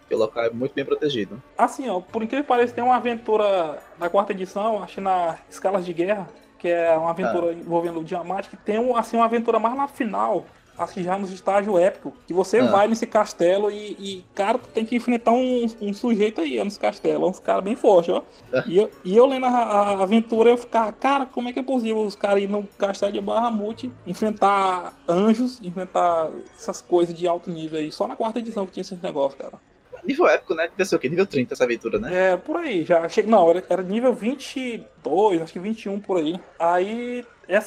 [0.00, 1.40] Porque o local é muito bem protegido.
[1.58, 5.84] Assim, ó, por incrível que pareça, tem uma aventura da quarta edição, acho na Escalas
[5.84, 6.26] de Guerra,
[6.58, 7.52] que é uma aventura ah.
[7.52, 10.46] envolvendo o Diamante, que tem assim, uma aventura mais na final,
[10.80, 12.66] acho que já nos estágio épico, que você ah.
[12.66, 16.80] vai nesse castelo e, e, cara, tu tem que enfrentar um, um sujeito aí nesse
[16.80, 18.24] castelo, uns caras bem fortes, ó.
[18.52, 18.64] Ah.
[18.66, 21.62] E, eu, e eu lendo a, a, aventura, eu ficava, cara, como é que é
[21.62, 27.50] possível os caras ir no castelo de Bahamut, enfrentar anjos, enfrentar essas coisas de alto
[27.50, 29.69] nível aí, só na quarta edição que tinha esse negócio, cara.
[30.04, 30.68] Nível épico, né?
[30.76, 31.08] Deve ser o quê?
[31.08, 32.32] Nível 30 essa aventura, né?
[32.32, 32.84] É, por aí.
[32.84, 33.30] Já cheguei.
[33.30, 36.40] Não, era, era nível 22, acho que 21 por aí.
[36.58, 37.24] Aí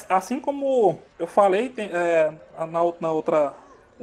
[0.08, 3.54] assim como eu falei tem, é, na, na, outra,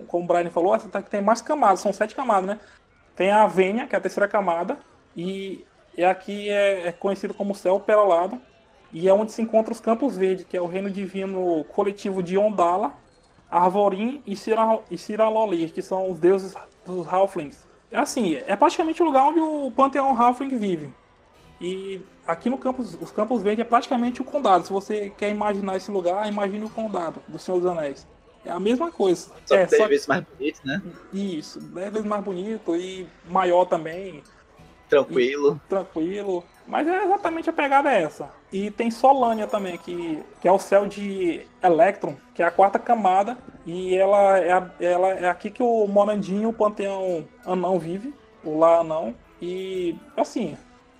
[0.07, 2.59] como o Brian falou, essa tá, tem mais camadas, são sete camadas, né?
[3.15, 4.77] Tem a Vênia, que é a terceira camada,
[5.15, 5.65] e,
[5.97, 8.39] e aqui é, é conhecido como Céu Perolado,
[8.93, 12.37] e é onde se encontra os Campos Verdes, que é o reino divino coletivo de
[12.37, 12.93] Ondala,
[13.49, 16.53] Arvorim e, Cira, e Ciralolir, que são os deuses
[16.85, 17.67] dos Halflings.
[17.91, 20.93] É assim, é praticamente o lugar onde o Panteão Halfling vive.
[21.59, 24.65] E aqui no campus, os Campos Verdes é praticamente o condado.
[24.65, 28.07] Se você quer imaginar esse lugar, imagine o condado do Senhor dos Anéis.
[28.43, 29.31] É a mesma coisa.
[29.45, 30.81] Só é, dez vezes mais bonito, né?
[31.13, 34.23] Isso, dez vezes mais bonito e maior também.
[34.89, 35.61] Tranquilo.
[35.63, 36.43] E, tranquilo.
[36.71, 38.29] Mas é exatamente a pegada é essa.
[38.49, 42.79] E tem Solânia também, que, que é o céu de Electron, que é a quarta
[42.79, 43.37] camada.
[43.65, 48.13] E ela é, a, ela é aqui que o Morandinho, o panteão anão vive.
[48.41, 49.13] O lá anão.
[49.41, 50.57] E assim,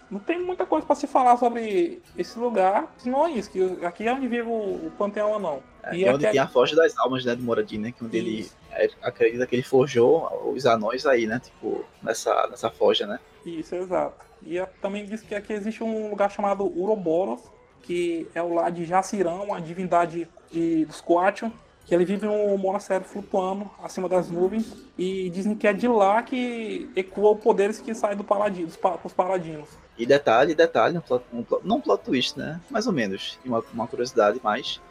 [0.10, 4.06] não tem muita coisa para se falar sobre esse lugar, senão é isso, que aqui
[4.06, 5.64] é onde vive o, Panteão Anão.
[5.84, 8.08] É, e é onde tem a Forja das Almas, né, do Moradin, né, que é
[8.08, 8.58] onde isso.
[8.74, 13.20] ele é, acredita que ele forjou os anões aí, né, tipo, nessa, nessa forja, né.
[13.46, 14.31] Isso, exato.
[14.46, 17.42] E também diz que aqui existe um lugar chamado Uroboros,
[17.82, 21.52] que é o lar de Jacirão, a divindade de, dos Coatio,
[21.86, 26.22] que ele vive um monastério flutuando acima das nuvens e dizem que é de lá
[26.22, 29.70] que ecoa poderes que saem do paladino, dos, dos paladinos.
[29.98, 32.60] E detalhe, detalhe, um plot, um plot, não um plot twist, né?
[32.70, 33.38] Mais ou menos.
[33.44, 34.82] Uma, uma curiosidade mais.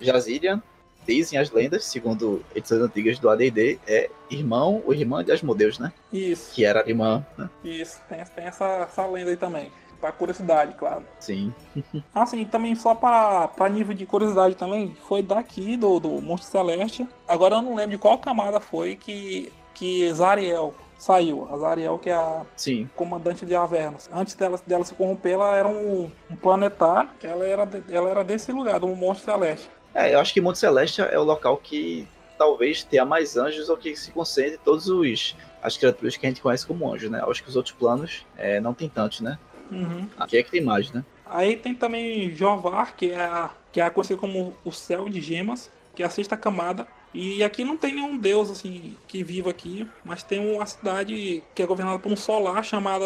[0.00, 0.62] Jazirian,
[1.06, 5.92] dizem as lendas, segundo edições antigas do AD&D, é irmão ou irmã de Asmodeus, né?
[6.12, 6.54] Isso.
[6.54, 7.48] Que era irmã, né?
[7.64, 9.70] Isso, tem, tem essa, essa lenda aí também.
[10.00, 11.04] Pra curiosidade, claro.
[11.18, 11.52] Sim.
[12.14, 17.06] assim, também só pra, pra nível de curiosidade também, foi daqui do, do Monstro Celeste.
[17.28, 21.48] Agora eu não lembro de qual camada foi que, que Zariel saiu.
[21.50, 22.88] A Zariel, que é a Sim.
[22.94, 24.08] comandante de Avernus.
[24.12, 27.10] Antes dela, dela se corromper, ela era um, um planetário.
[27.22, 29.68] Ela era, ela era desse lugar, do Monte Celeste.
[29.94, 32.06] É, eu acho que Monte Celeste é o local que
[32.38, 36.40] talvez tenha mais anjos ou que se concentre todos os as criaturas que a gente
[36.40, 37.20] conhece como anjos, né?
[37.20, 39.38] Eu acho que os outros planos é, não tem tantos, né?
[39.70, 40.08] Uhum.
[40.18, 41.04] Aqui é que tem mais, né?
[41.26, 45.70] Aí tem também Jovar, que é, a, que é conhecido como o céu de gemas,
[45.94, 46.86] que é a sexta camada.
[47.12, 51.62] E aqui não tem nenhum deus assim que viva aqui, mas tem uma cidade que
[51.62, 53.04] é governada por um solar chamada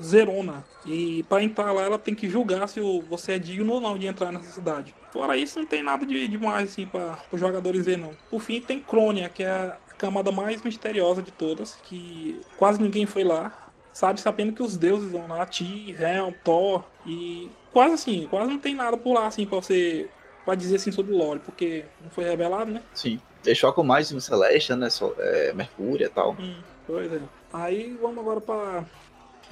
[0.00, 0.64] Zerona.
[0.84, 4.06] E para entrar lá ela tem que julgar se você é digno ou não de
[4.06, 4.94] entrar nessa cidade.
[5.16, 8.10] Fora isso não tem nada de demais assim para os jogadores ver não.
[8.30, 13.06] Por fim tem Crônia, que é a camada mais misteriosa de todas, que quase ninguém
[13.06, 13.70] foi lá.
[13.94, 18.58] Sabe sabendo que os deuses vão lá, Ti, Helm, Thor e quase assim, quase não
[18.58, 20.06] tem nada por lá assim para você
[20.44, 22.82] para dizer assim sobre o lore, porque não foi revelado, né?
[22.92, 23.18] Sim.
[23.42, 24.88] Deixou com mais no Celeste, né?
[25.18, 26.36] É, Mercúrio e tal.
[26.38, 27.20] Hum, pois é.
[27.52, 28.84] Aí vamos agora para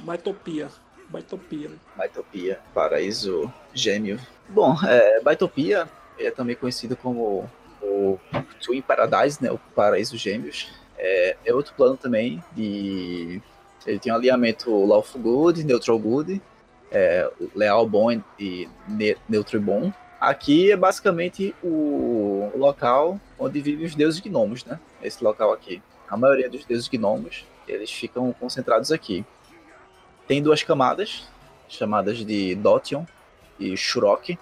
[0.01, 0.69] Baitopia.
[1.15, 1.69] Baitopia.
[1.69, 1.77] Né?
[1.97, 4.19] Baitopia, paraíso gêmeo.
[4.49, 7.49] Bom, é, Baitopia é também conhecido como
[7.81, 8.19] o
[8.61, 9.51] Twin Paradise, né?
[9.51, 10.69] O paraíso gêmeos.
[10.99, 13.41] É, é outro plano também de...
[13.87, 16.41] Ele tem um alinhamento Lawful Good, Neutral Good,
[16.91, 18.69] é, Leal Bom e
[19.29, 19.93] Neutral Bom.
[20.19, 24.81] Aqui é basicamente o local onde vivem os deuses gnomos, né?
[25.03, 25.83] Esse local aqui.
[26.09, 29.25] A maioria dos deuses gnomos, eles ficam concentrados aqui.
[30.27, 31.27] Tem duas camadas,
[31.69, 33.05] chamadas de Dotion
[33.59, 34.39] e Shurok.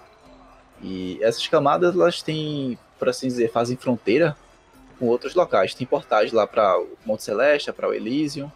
[0.81, 4.35] E essas camadas, elas têm, por assim dizer, fazem fronteira
[4.99, 5.73] com outros locais.
[5.73, 8.51] Tem portais lá para o Monte Celeste, para o Elysium,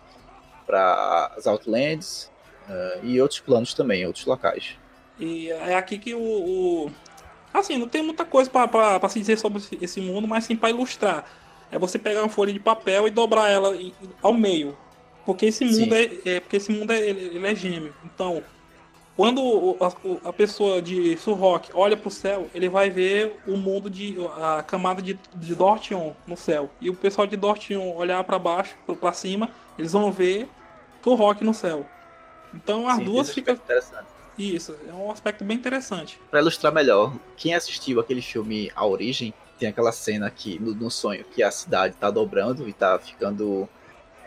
[0.66, 2.32] para as Outlands
[2.68, 4.76] uh, e outros planos também, outros locais.
[5.20, 6.92] E é aqui que o, o,
[7.54, 11.26] Assim, não tem muita coisa para se dizer sobre esse mundo, mas sim para ilustrar.
[11.72, 13.76] É você pegar uma folha de papel e dobrar ela
[14.22, 14.78] ao meio.
[15.28, 17.94] Porque esse mundo, é, é, porque esse mundo é, ele, ele é gêmeo.
[18.06, 18.42] Então,
[19.14, 23.90] quando a, a pessoa de Surrock olha para o céu, ele vai ver o mundo
[23.90, 26.70] de a camada de, de Dortion no céu.
[26.80, 30.48] E o pessoal de Dortion olhar para baixo, para cima, eles vão ver
[31.04, 31.86] Surrock no céu.
[32.54, 33.60] Então as Sim, duas ficam
[34.38, 36.22] isso, é um aspecto bem interessante.
[36.30, 40.92] Para ilustrar melhor, quem assistiu aquele filme A Origem, tem aquela cena aqui no, no
[40.92, 43.68] sonho que a cidade está dobrando e está ficando,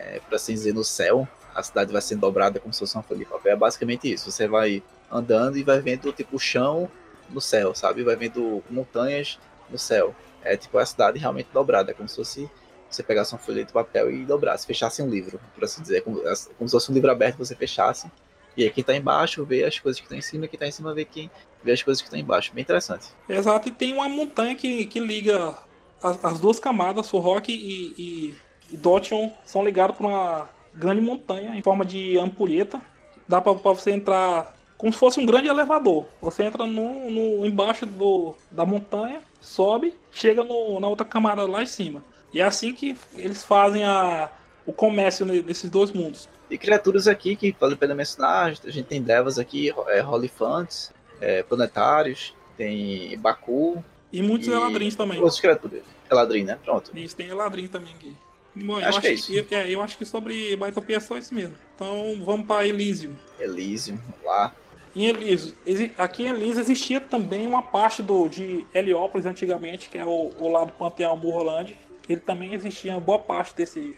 [0.01, 1.27] é, para assim dizer, no céu.
[1.53, 3.53] A cidade vai sendo dobrada como se fosse uma folha de papel.
[3.53, 4.31] É basicamente isso.
[4.31, 6.89] Você vai andando e vai vendo tipo o chão
[7.29, 8.03] no céu, sabe?
[8.03, 9.37] Vai vendo montanhas
[9.69, 10.15] no céu.
[10.41, 12.49] É tipo a cidade realmente dobrada, é como se fosse
[12.89, 16.21] você pegasse uma folha de papel e dobrasse, fechasse um livro, por assim dizer, como,
[16.57, 18.11] como se fosse um livro aberto, você fechasse
[18.55, 20.71] e aí quem tá embaixo vê as coisas que estão em cima, quem tá em
[20.71, 21.31] cima vê quem
[21.63, 22.53] vê as coisas que estão embaixo.
[22.53, 23.07] Bem interessante.
[23.27, 25.55] Exato, e tem uma montanha que, que liga
[26.01, 28.35] as, as duas camadas, o Rock e, e,
[28.71, 32.81] e Dotion, são ligados por uma grande montanha em forma de ampulheta.
[33.27, 36.05] Dá para você entrar como se fosse um grande elevador.
[36.21, 41.61] Você entra no, no embaixo do, da montanha, sobe, chega no, na outra camada lá
[41.61, 42.03] em cima.
[42.33, 44.29] E é assim que eles fazem a,
[44.65, 46.29] o comércio nesses dois mundos.
[46.49, 50.91] E criaturas aqui que vale a pena mencionar, a gente tem Devas aqui, é, Holifantes,
[51.19, 53.83] é, Planetários, tem Baku.
[54.11, 55.17] E muitos e Eladrins também.
[55.19, 55.83] Outras criaturas.
[56.09, 56.57] Eladrin, né?
[56.63, 56.91] Pronto.
[56.97, 58.15] Isso, tem Eladrin também aqui.
[58.55, 59.43] Bom, acho, acho, que é isso.
[59.45, 61.55] Que, é, eu acho que sobre Baitopia é só isso mesmo.
[61.75, 63.15] Então vamos para Elísio.
[63.39, 64.53] Elísio, lá.
[64.93, 65.55] Em Elísio,
[65.97, 70.51] aqui em Elísio existia também uma parte do, de Heliópolis antigamente, que é o, o
[70.51, 71.77] lado do Panteão Burrolândia.
[72.09, 73.95] Ele também existia boa parte desse,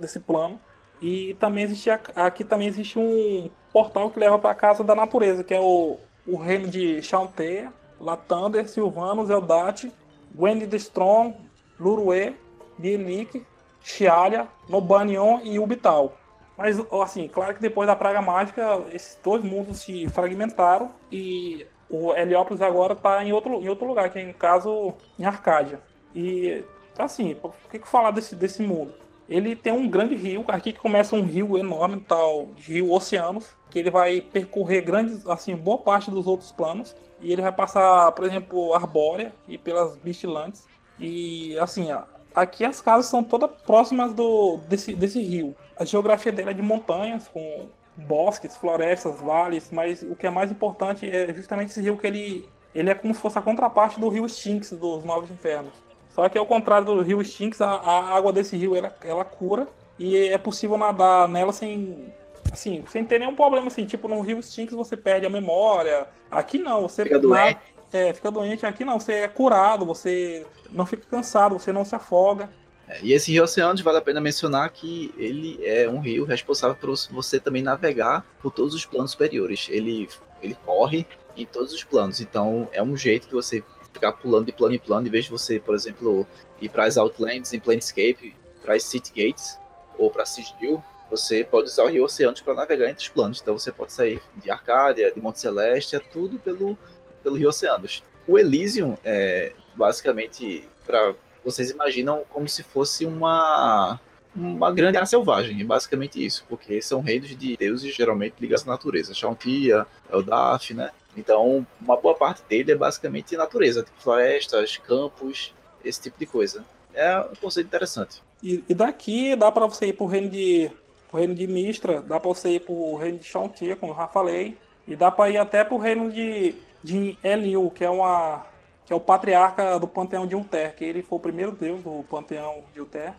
[0.00, 0.58] desse plano.
[1.02, 5.44] E também existia aqui também existe um portal que leva para a casa da natureza,
[5.44, 7.70] que é o, o reino de Chanteia,
[8.00, 9.92] Latander, Silvanos, Eldate,
[10.34, 11.36] Wendy de Strong,
[11.78, 12.34] Lurue,
[12.78, 13.44] Bielik,
[13.84, 16.16] Chialha, Nobanion e Ubital.
[16.56, 22.12] Mas, assim, claro que depois da Praga Mágica, esses dois mundos se fragmentaram e o
[22.14, 25.80] Heliópolis agora está em outro, em outro lugar, que é, no caso, em Arcádia.
[26.14, 26.64] E,
[26.98, 28.94] assim, por que, que falar desse, desse mundo?
[29.28, 33.78] Ele tem um grande rio, aqui que começa um rio enorme, tal, rio Oceanos, que
[33.78, 36.94] ele vai percorrer grandes, assim, boa parte dos outros planos.
[37.20, 40.66] E ele vai passar, por exemplo, Arbórea e pelas Bistilantes.
[41.00, 41.88] E, assim,
[42.34, 45.54] aqui as casas são todas próximas do, desse, desse rio.
[45.78, 50.50] A geografia dele é de montanhas, com bosques, florestas, vales, mas o que é mais
[50.50, 54.08] importante é justamente esse rio que ele, ele é como se fosse a contraparte do
[54.08, 55.72] rio Styx dos Novos Infernos.
[56.10, 59.66] Só que ao contrário do rio Styx, a, a água desse rio ela, ela cura
[59.98, 62.12] e é possível nadar nela sem
[62.52, 66.06] assim, sem ter nenhum problema assim, tipo no rio Styx você perde a memória.
[66.30, 67.58] Aqui não, você fica doente.
[67.94, 68.66] É, fica doente.
[68.66, 72.50] Aqui não, você é curado, você não fica cansado, você não se afoga.
[72.88, 76.74] É, e esse rio Oceanos vale a pena mencionar que ele é um rio responsável
[76.74, 79.68] por você também navegar por todos os planos superiores.
[79.70, 80.08] Ele,
[80.42, 84.52] ele corre em todos os planos, então é um jeito que você ficar pulando de
[84.52, 86.26] plano em plano, em vez de você, por exemplo,
[86.60, 89.56] ir para as Outlands em Planescape, para as City Gates
[89.96, 93.40] ou para Sigil, você pode usar o rio Oceanos para navegar entre os planos.
[93.40, 96.76] Então você pode sair de Arcádia, de Monte Celeste, é tudo pelo
[97.24, 98.04] pelo Rio Oceanos.
[98.28, 103.98] O Elysium é basicamente para vocês imaginam como se fosse uma
[104.36, 108.70] uma grande área selvagem, é basicamente isso, porque são reinos de deuses geralmente ligados à
[108.72, 110.90] natureza, Chauntia, Eldaf, né?
[111.16, 116.64] Então, uma boa parte dele é basicamente natureza, tipo florestas, campos, esse tipo de coisa.
[116.92, 118.20] É um conceito interessante.
[118.42, 120.68] E, e daqui dá para você ir pro reino de
[121.08, 124.08] pro reino de Mistra, dá para você ir pro reino de Chauntia, como eu já
[124.08, 124.56] falei,
[124.86, 128.44] e dá para ir até pro reino de de Eliu, que é uma
[128.84, 132.04] que é o patriarca do panteão de Unter, que ele foi o primeiro deus do
[132.04, 133.14] panteão de Unter,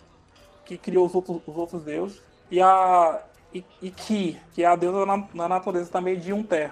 [0.63, 3.19] que criou os outros, os outros deuses, e a
[3.51, 6.71] e, e Ki, que é a deusa da, da natureza também de Unter.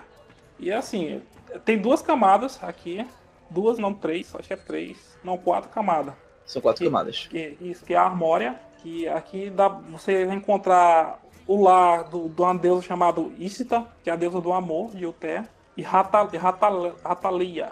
[0.60, 1.23] E assim,
[1.65, 3.08] tem duas camadas aqui,
[3.49, 6.13] duas, não três, acho que é três, não, quatro camadas.
[6.45, 7.25] São quatro que, camadas.
[7.25, 12.29] Que, isso, que é a Armória, que aqui dá, você vai encontrar o lar do,
[12.29, 15.43] de uma deusa chamada Isita, que é a deusa do amor de Uter
[15.75, 17.71] e Ratalia,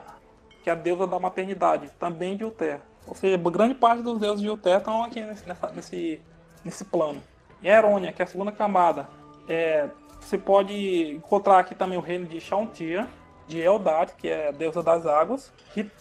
[0.64, 2.80] que é a deusa da maternidade, também de Uter.
[3.08, 6.22] Ou seja, grande parte dos deuses de Uter estão aqui nesse, nesse,
[6.64, 7.22] nesse plano.
[7.62, 9.08] E Herônia, que é a segunda camada,
[9.48, 13.08] é, você pode encontrar aqui também o reino de Shauntia,
[13.48, 15.52] de Eldad, que é a deusa das águas,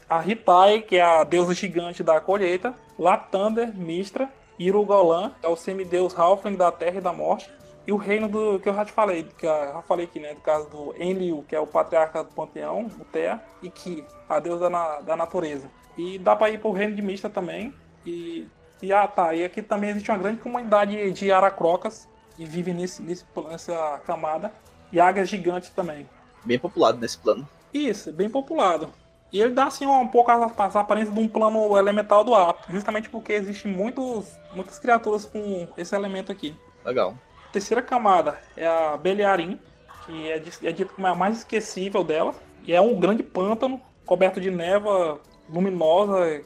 [0.08, 5.56] a Hitai, que é a deusa gigante da colheita, Latander, Mistra, Irugolan, que é o
[5.56, 7.50] semideus Halfling da terra e da morte,
[7.86, 10.34] e o reino do que eu já te falei, que eu já falei aqui, né?
[10.34, 14.38] Do caso do Enlil, que é o patriarca do panteão, o Thea, e Ki, a
[14.38, 15.68] deusa da, da natureza.
[15.96, 17.74] E dá para ir pro reino de Mista também.
[18.04, 18.46] E,
[18.82, 19.34] e ah, tá.
[19.34, 24.52] E aqui também existe uma grande comunidade de aracrocas que vive nesse, nesse, nessa camada.
[24.92, 26.08] E águias gigantes também.
[26.44, 27.48] Bem populado nesse plano.
[27.72, 28.88] Isso, bem populado.
[29.32, 32.56] E ele dá assim um pouco as, as aparências de um plano elemental do ar,
[32.68, 36.56] justamente porque existem muitos, muitas criaturas com esse elemento aqui.
[36.84, 37.14] Legal
[37.52, 39.58] terceira camada é a Beliarim,
[40.06, 42.34] que é, é dito como é a mais esquecível dela.
[42.64, 46.42] E é um grande pântano coberto de neva luminosa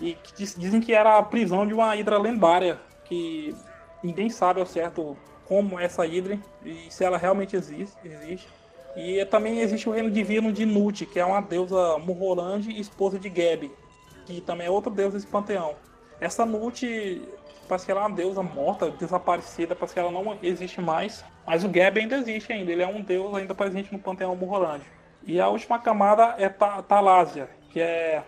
[0.00, 3.54] e que dizem que era a prisão de uma hidra lendária, que
[4.02, 7.96] ninguém sabe ao certo como é essa hidra e se ela realmente existe.
[8.04, 8.48] existe.
[8.96, 13.18] E também existe o reino divino de Nut, que é uma deusa Murrolande e esposa
[13.18, 13.70] de Geb,
[14.24, 15.74] que também é outra deusa desse panteão.
[16.18, 17.22] Essa Nut
[17.66, 21.24] parece que ela é uma deusa morta, desaparecida, parece que ela não existe mais.
[21.46, 24.86] Mas o Geb ainda existe ainda, ele é um deus ainda presente no panteão Murrolândia.
[25.24, 28.22] E a última camada é Talásia, que é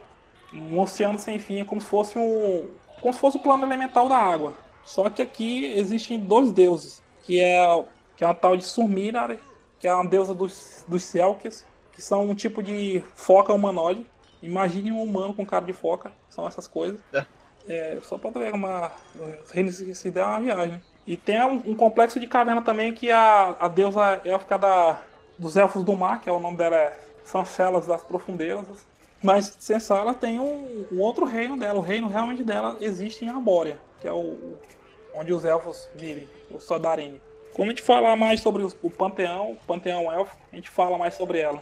[0.53, 2.69] um oceano sem fim, como se fosse um
[3.01, 4.55] como se fosse o plano elemental da água.
[4.85, 7.85] Só que aqui existem dois deuses, que é
[8.17, 9.39] que é uma tal de Surmira,
[9.79, 11.13] que é uma deusa dos, dos
[11.93, 14.05] que são um tipo de foca humanoide.
[14.43, 16.99] Imagine um humano com cara de foca, são essas coisas.
[17.69, 17.99] É.
[18.03, 18.91] Só pra ver uma.
[19.95, 20.81] Se der uma viagem.
[21.07, 25.01] E tem um, um, complexo de caverna também que a, a deusa élfica da,
[25.39, 28.87] dos elfos do mar, que é o nome dela, é Sancelas das Profundezas.
[29.23, 31.79] Mas Sensala tem um, um, outro reino dela.
[31.79, 34.57] O reino realmente dela existe em Arbórea, que é o,
[35.15, 37.21] onde os elfos vivem, o Sodarini.
[37.55, 41.15] Quando a gente falar mais sobre o panteão, o panteão elfo, a gente fala mais
[41.15, 41.61] sobre ela.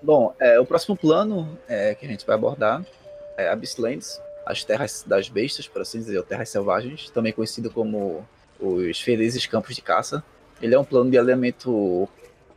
[0.00, 2.84] Bom, é, o próximo plano é, que a gente vai abordar
[3.36, 8.24] é Abysslands, as terras das bestas, por assim dizer, ou terras selvagens, também conhecido como
[8.60, 10.22] os felizes campos de caça.
[10.62, 12.08] Ele é um plano de alinhamento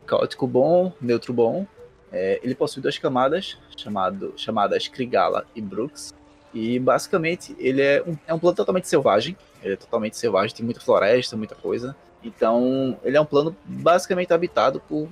[0.06, 1.66] caótico bom, neutro bom.
[2.12, 6.14] É, ele possui duas camadas, chamado, chamadas Krigala e Brooks.
[6.54, 9.36] E basicamente ele é um, é um plano totalmente selvagem.
[9.62, 11.96] Ele é totalmente selvagem, tem muita floresta, muita coisa.
[12.24, 15.08] Então ele é um plano basicamente habitado por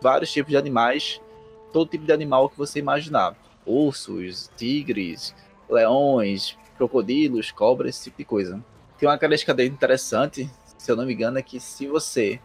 [0.00, 1.20] vários tipos de animais,
[1.72, 3.34] todo tipo de animal que você imaginar.
[3.66, 5.34] Ursos, tigres,
[5.68, 8.64] leões, crocodilos, cobras, esse tipo de coisa.
[8.98, 12.40] Tem uma característica dele interessante, se eu não me engano, é que se você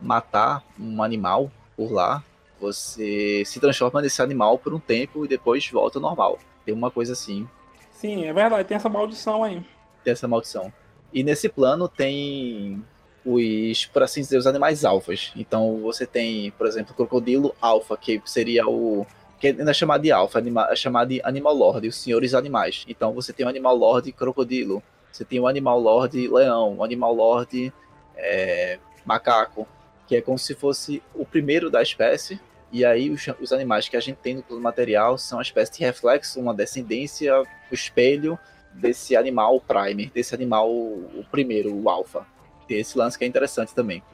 [0.00, 2.22] matar um animal por lá,
[2.60, 6.38] você se transforma nesse animal por um tempo e depois volta ao normal.
[6.64, 7.48] Tem uma coisa assim.
[7.90, 9.64] Sim, é verdade, tem essa maldição aí.
[10.04, 10.72] Tem essa maldição.
[11.12, 12.82] E nesse plano tem
[13.24, 15.32] os, por assim dizer, os animais alfas.
[15.36, 19.06] Então você tem, por exemplo, o crocodilo alfa, que seria o.
[19.42, 20.40] que ainda é chamado de alfa,
[20.70, 22.84] é chamado de Animal Lord, os senhores animais.
[22.86, 24.80] Então você tem o Animal Lord crocodilo,
[25.10, 27.72] você tem o Animal Lord leão, o Animal Lord
[28.16, 29.66] é, macaco,
[30.06, 32.40] que é como se fosse o primeiro da espécie.
[32.70, 35.80] E aí os, os animais que a gente tem no material são uma espécie de
[35.80, 38.38] reflexo, uma descendência, o espelho
[38.72, 42.24] desse animal prime, desse animal o primeiro, o alfa.
[42.68, 44.04] Tem esse lance que é interessante também.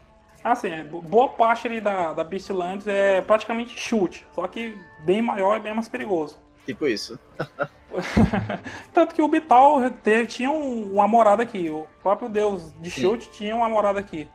[0.43, 5.61] Assim, boa parte ali da, da Beastlands é praticamente chute, só que bem maior e
[5.61, 6.39] bem mais perigoso.
[6.65, 7.19] Tipo isso.
[8.93, 9.81] Tanto que o Bital
[10.29, 11.71] tinha uma morada aqui.
[11.71, 14.29] O próprio deus de chute tinha uma morada aqui.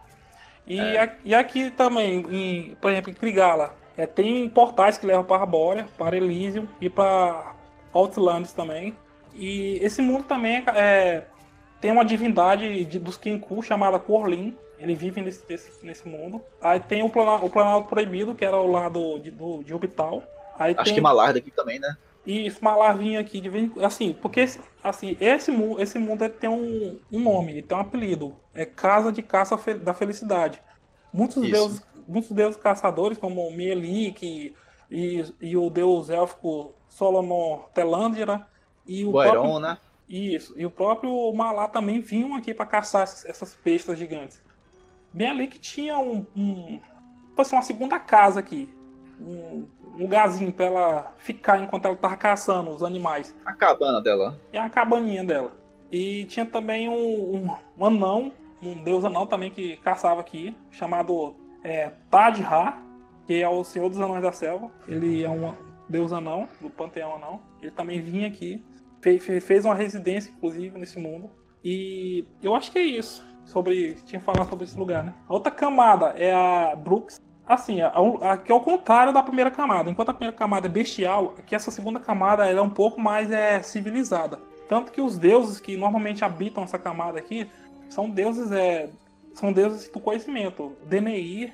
[0.65, 1.03] E, é.
[1.03, 5.41] a, e aqui também, em, por exemplo, em Krigala, é, tem portais que levam para
[5.41, 7.53] Arbórea, para Elysium e para
[7.93, 8.95] Outlands também.
[9.35, 11.25] E esse mundo também é,
[11.79, 14.57] tem uma divindade de, dos Kinku chamada Corlin.
[14.83, 16.41] Ele vive nesse, nesse, nesse mundo.
[16.61, 20.21] Aí tem o, plana, o Planalto Proibido, que era o lado de, do, de Orbital.
[20.59, 20.95] Aí Acho tem...
[20.95, 21.95] que Malarda aqui também, né?
[22.25, 24.45] E Malar vinha aqui de vez assim, porque
[24.81, 29.21] assim, esse mundo, esse mundo tem um, um nome, tem um apelido, é Casa de
[29.21, 30.61] Caça da Felicidade.
[31.11, 31.51] Muitos Isso.
[31.51, 34.55] deuses, muitos deuses caçadores como Mielik
[34.89, 38.47] e, e o deus élfico Solomon Telandira
[38.87, 39.77] e o próprio, né?
[40.07, 44.41] Isso, e o próprio Malá também vinham aqui para caçar essas bestas gigantes.
[45.13, 46.79] Mielik tinha um, um
[47.37, 48.69] uma segunda casa aqui,
[49.19, 49.65] um,
[49.97, 53.35] lugarzinho pra ela ficar enquanto ela tava caçando os animais.
[53.45, 54.39] A cabana dela.
[54.51, 55.51] É a cabaninha dela.
[55.91, 61.35] E tinha também um, um, um anão, um deus anão também que caçava aqui, chamado
[61.63, 62.75] é, Tadha,
[63.27, 64.71] que é o senhor dos anões da selva.
[64.87, 65.53] Ele é um
[65.87, 67.41] deus anão, do panteão anão.
[67.61, 68.63] Ele também vinha aqui,
[69.01, 71.29] fez, fez uma residência, inclusive, nesse mundo.
[71.63, 73.23] E eu acho que é isso.
[73.45, 73.95] Sobre.
[74.05, 75.13] Tinha falado sobre esse lugar, né?
[75.27, 79.89] A outra camada é a Brooks, Assim, aqui é o contrário da primeira camada.
[79.89, 83.61] Enquanto a primeira camada é bestial, aqui essa segunda camada é um pouco mais é,
[83.61, 84.39] civilizada.
[84.69, 87.49] Tanto que os deuses que normalmente habitam essa camada aqui
[87.89, 88.89] são deuses é,
[89.33, 90.73] são deuses do conhecimento.
[90.85, 91.53] Deneir,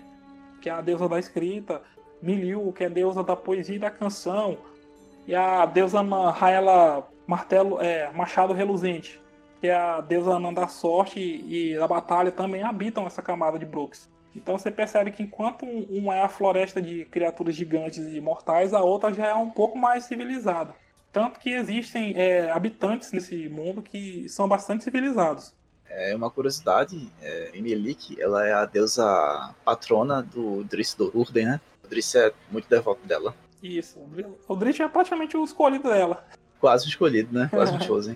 [0.61, 1.81] que é a deusa da escrita,
[2.21, 4.57] Miliu, que é a deusa da poesia e da canção,
[5.25, 9.18] e a deusa Raela Martelo, é, Machado Reluzente,
[9.59, 13.65] que é a deusa Anã da sorte e, da batalha, também habitam essa camada de
[13.65, 14.09] Brooks.
[14.35, 18.81] Então você percebe que enquanto uma é a floresta de criaturas gigantes e mortais, a
[18.81, 20.73] outra já é um pouco mais civilizada.
[21.11, 25.53] Tanto que existem é, habitantes nesse mundo que são bastante civilizados.
[25.89, 31.61] É uma curiosidade, é, Emelik, ela é a deusa patrona do Driss do Urden, né?
[31.83, 33.35] O Driss é muito devoto dela.
[33.61, 33.99] Isso,
[34.47, 36.23] o Driss é praticamente o escolhido dela.
[36.59, 37.47] Quase o escolhido, né?
[37.51, 38.15] Quase um chosen.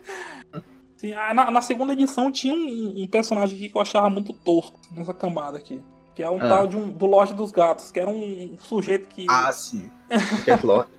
[1.04, 4.80] Sim, na, na, segunda edição tinha um, um, personagem aqui que eu achava muito torto
[4.90, 5.82] nessa camada aqui.
[6.16, 6.48] Que é um ah.
[6.48, 9.26] tal de um, do Loja dos Gatos, que era um sujeito que.
[9.30, 9.92] Ah, sim.
[10.46, 10.90] Cat Lord.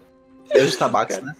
[0.53, 1.35] Deus de tabax, né?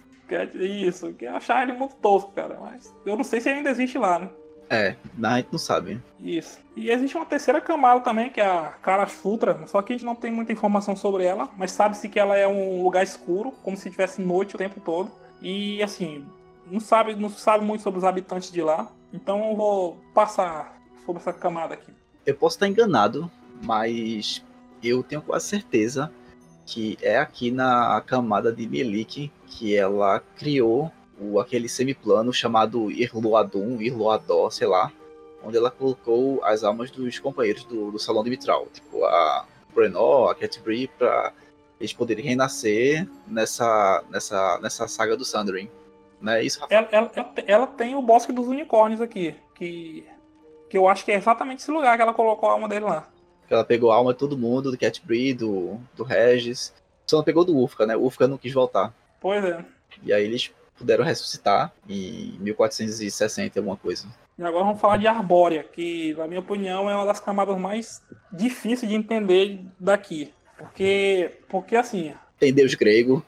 [0.55, 2.57] Isso, que eu achava ele muito tosco, cara.
[2.59, 4.29] Mas eu não sei se ainda existe lá, né?
[4.67, 6.01] É, a gente não sabe.
[6.19, 6.57] Isso.
[6.75, 10.05] E existe uma terceira camada também, que é a Cara Futra, só que a gente
[10.05, 13.77] não tem muita informação sobre ela, mas sabe-se que ela é um lugar escuro, como
[13.77, 15.11] se tivesse noite o tempo todo.
[15.39, 16.25] E assim,
[16.69, 18.91] não sabe, não sabe muito sobre os habitantes de lá.
[19.13, 21.91] Então eu vou passar sobre essa camada aqui.
[22.25, 23.29] Eu posso estar enganado,
[23.63, 24.43] mas
[24.83, 26.11] eu tenho quase certeza
[26.65, 33.79] que é aqui na camada de Melik que ela criou o, aquele semiplano chamado Irloadum,
[33.79, 34.91] Irloadó, sei lá,
[35.43, 40.31] onde ela colocou as almas dos companheiros do, do Salão de Mitral, tipo a Brenor,
[40.31, 41.31] a Catbree, para
[41.79, 45.69] eles poderem renascer nessa, nessa, nessa saga do Sundering.
[46.21, 46.87] Não é isso, Rafael?
[46.91, 50.05] Ela, ela, ela, tem o Bosque dos Unicórnios aqui, que,
[50.69, 53.07] que eu acho que é exatamente esse lugar que ela colocou a alma dele lá.
[53.49, 56.73] Ela pegou a alma de todo mundo, do Cat Bree, do, do Regis.
[57.05, 57.95] Só não pegou do Ufka, né?
[57.95, 58.93] O Ufka não quis voltar.
[59.21, 59.63] Pois é.
[60.03, 64.07] E aí eles puderam ressuscitar em 1460 alguma coisa.
[64.37, 68.01] E agora vamos falar de Arbórea, que na minha opinião é uma das camadas mais
[68.31, 70.33] difíceis de entender daqui.
[70.57, 72.13] Porque, porque assim.
[72.37, 73.23] Tem deus grego.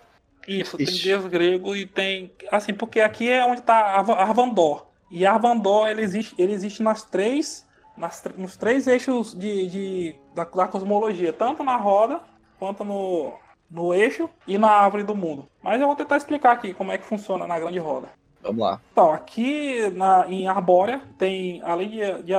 [0.48, 0.93] Isso, Ixi.
[0.93, 2.32] tem deus grego e tem.
[2.52, 4.88] Assim, porque aqui é onde está Arvandor.
[5.12, 7.66] E Arvandor ele existe, ele existe nas três.
[7.98, 12.22] Nas, nos três eixos de, de da, da cosmologia, tanto na roda
[12.60, 13.34] quanto no,
[13.70, 15.48] no eixo e na árvore do mundo.
[15.64, 18.10] Mas eu vou tentar explicar aqui como é que funciona na grande roda.
[18.41, 18.80] Vamos lá.
[18.91, 22.34] Então, aqui na, em Arbórea tem, além de, de,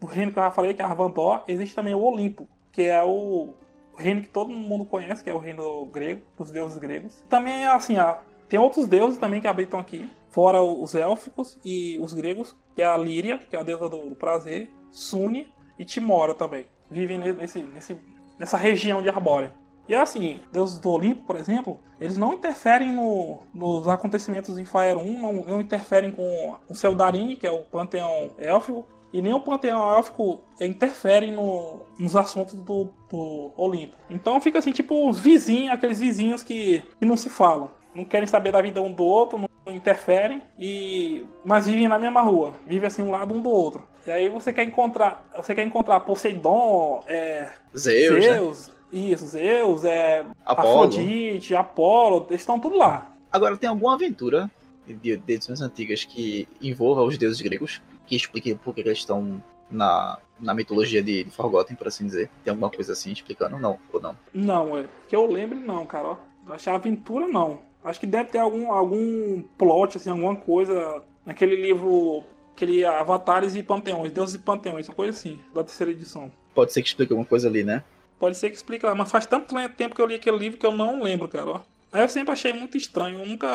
[0.00, 3.02] do reino que eu já falei, que é Arvandor, existe também o Olimpo, que é
[3.02, 3.54] o, o
[3.96, 7.22] reino que todo mundo conhece, que é o reino grego, dos deuses gregos.
[7.28, 8.16] Também, assim, ó,
[8.48, 12.86] tem outros deuses também que habitam aqui, fora os élficos e os gregos, que é
[12.86, 16.66] a Líria, que é a deusa do, do prazer, Sune e Timora também.
[16.90, 17.96] Vivem nesse, nesse,
[18.38, 19.52] nessa região de Arbórea.
[19.88, 24.64] E é assim, deuses do Olimpo, por exemplo, eles não interferem no, nos acontecimentos em
[24.64, 29.32] Fire 1, não, não interferem com o Seldarin, que é o panteão élfico, e nem
[29.32, 33.94] o panteão élfico interfere no, nos assuntos do, do, Olimpo.
[34.10, 37.70] Então fica assim, tipo os vizinhos, aqueles vizinhos que, que não se falam.
[37.94, 42.22] Não querem saber da vida um do outro, não interferem, e mas vivem na mesma
[42.22, 42.54] rua.
[42.66, 43.86] Vivem assim um lado um do outro.
[44.04, 45.24] E aí você quer encontrar.
[45.36, 48.74] Você quer encontrar Poseidon, é, Zeus, Zeus né?
[49.12, 50.86] isso, Zeus, é, Apolo.
[50.86, 53.14] Afrodite, Apolo, eles estão tudo lá.
[53.30, 54.50] Agora tem alguma aventura
[54.88, 57.80] de, edições antigas que envolva os deuses gregos?
[58.06, 62.30] Que explique por que eles estão na, na mitologia de, de Forgotten, por assim dizer.
[62.42, 63.58] Tem alguma coisa assim explicando?
[63.58, 64.16] Não, ou não?
[64.32, 64.86] Não, é.
[65.08, 66.16] Que eu lembre, não, cara.
[66.48, 67.60] Achei aventura, não.
[67.82, 72.24] Acho que deve ter algum, algum plot, assim, alguma coisa naquele livro,
[72.54, 76.30] aquele Avatares e Panteões, Deuses e Panteões, uma coisa assim, da terceira edição.
[76.54, 77.82] Pode ser que explique alguma coisa ali, né?
[78.18, 80.64] Pode ser que explique lá, mas faz tanto tempo que eu li aquele livro que
[80.64, 81.46] eu não lembro, cara.
[81.46, 81.60] Ó.
[81.92, 83.20] Aí eu sempre achei muito estranho.
[83.20, 83.48] Eu nunca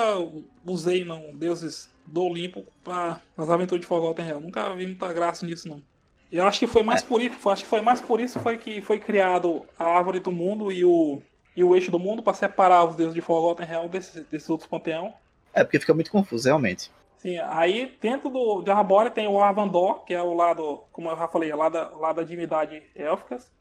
[0.66, 4.40] usei, não, deuses do Olimpo para as aventuras de Forgotten Real.
[4.40, 5.82] Nunca vi muita graça nisso, não.
[6.32, 8.58] E eu acho que foi mais por isso, acho que foi mais por isso foi
[8.58, 11.22] que foi criado a árvore do mundo e o,
[11.56, 14.70] e o eixo do mundo para separar os deuses de Forgotten Real desses, desses outros
[14.70, 15.14] panteão.
[15.54, 16.92] É, porque fica muito confuso, realmente.
[17.18, 21.18] Sim, aí dentro do, de Arbórea tem o Arvandor, que é o lado, como eu
[21.18, 23.52] já falei, lá da, lá da divindade élficas.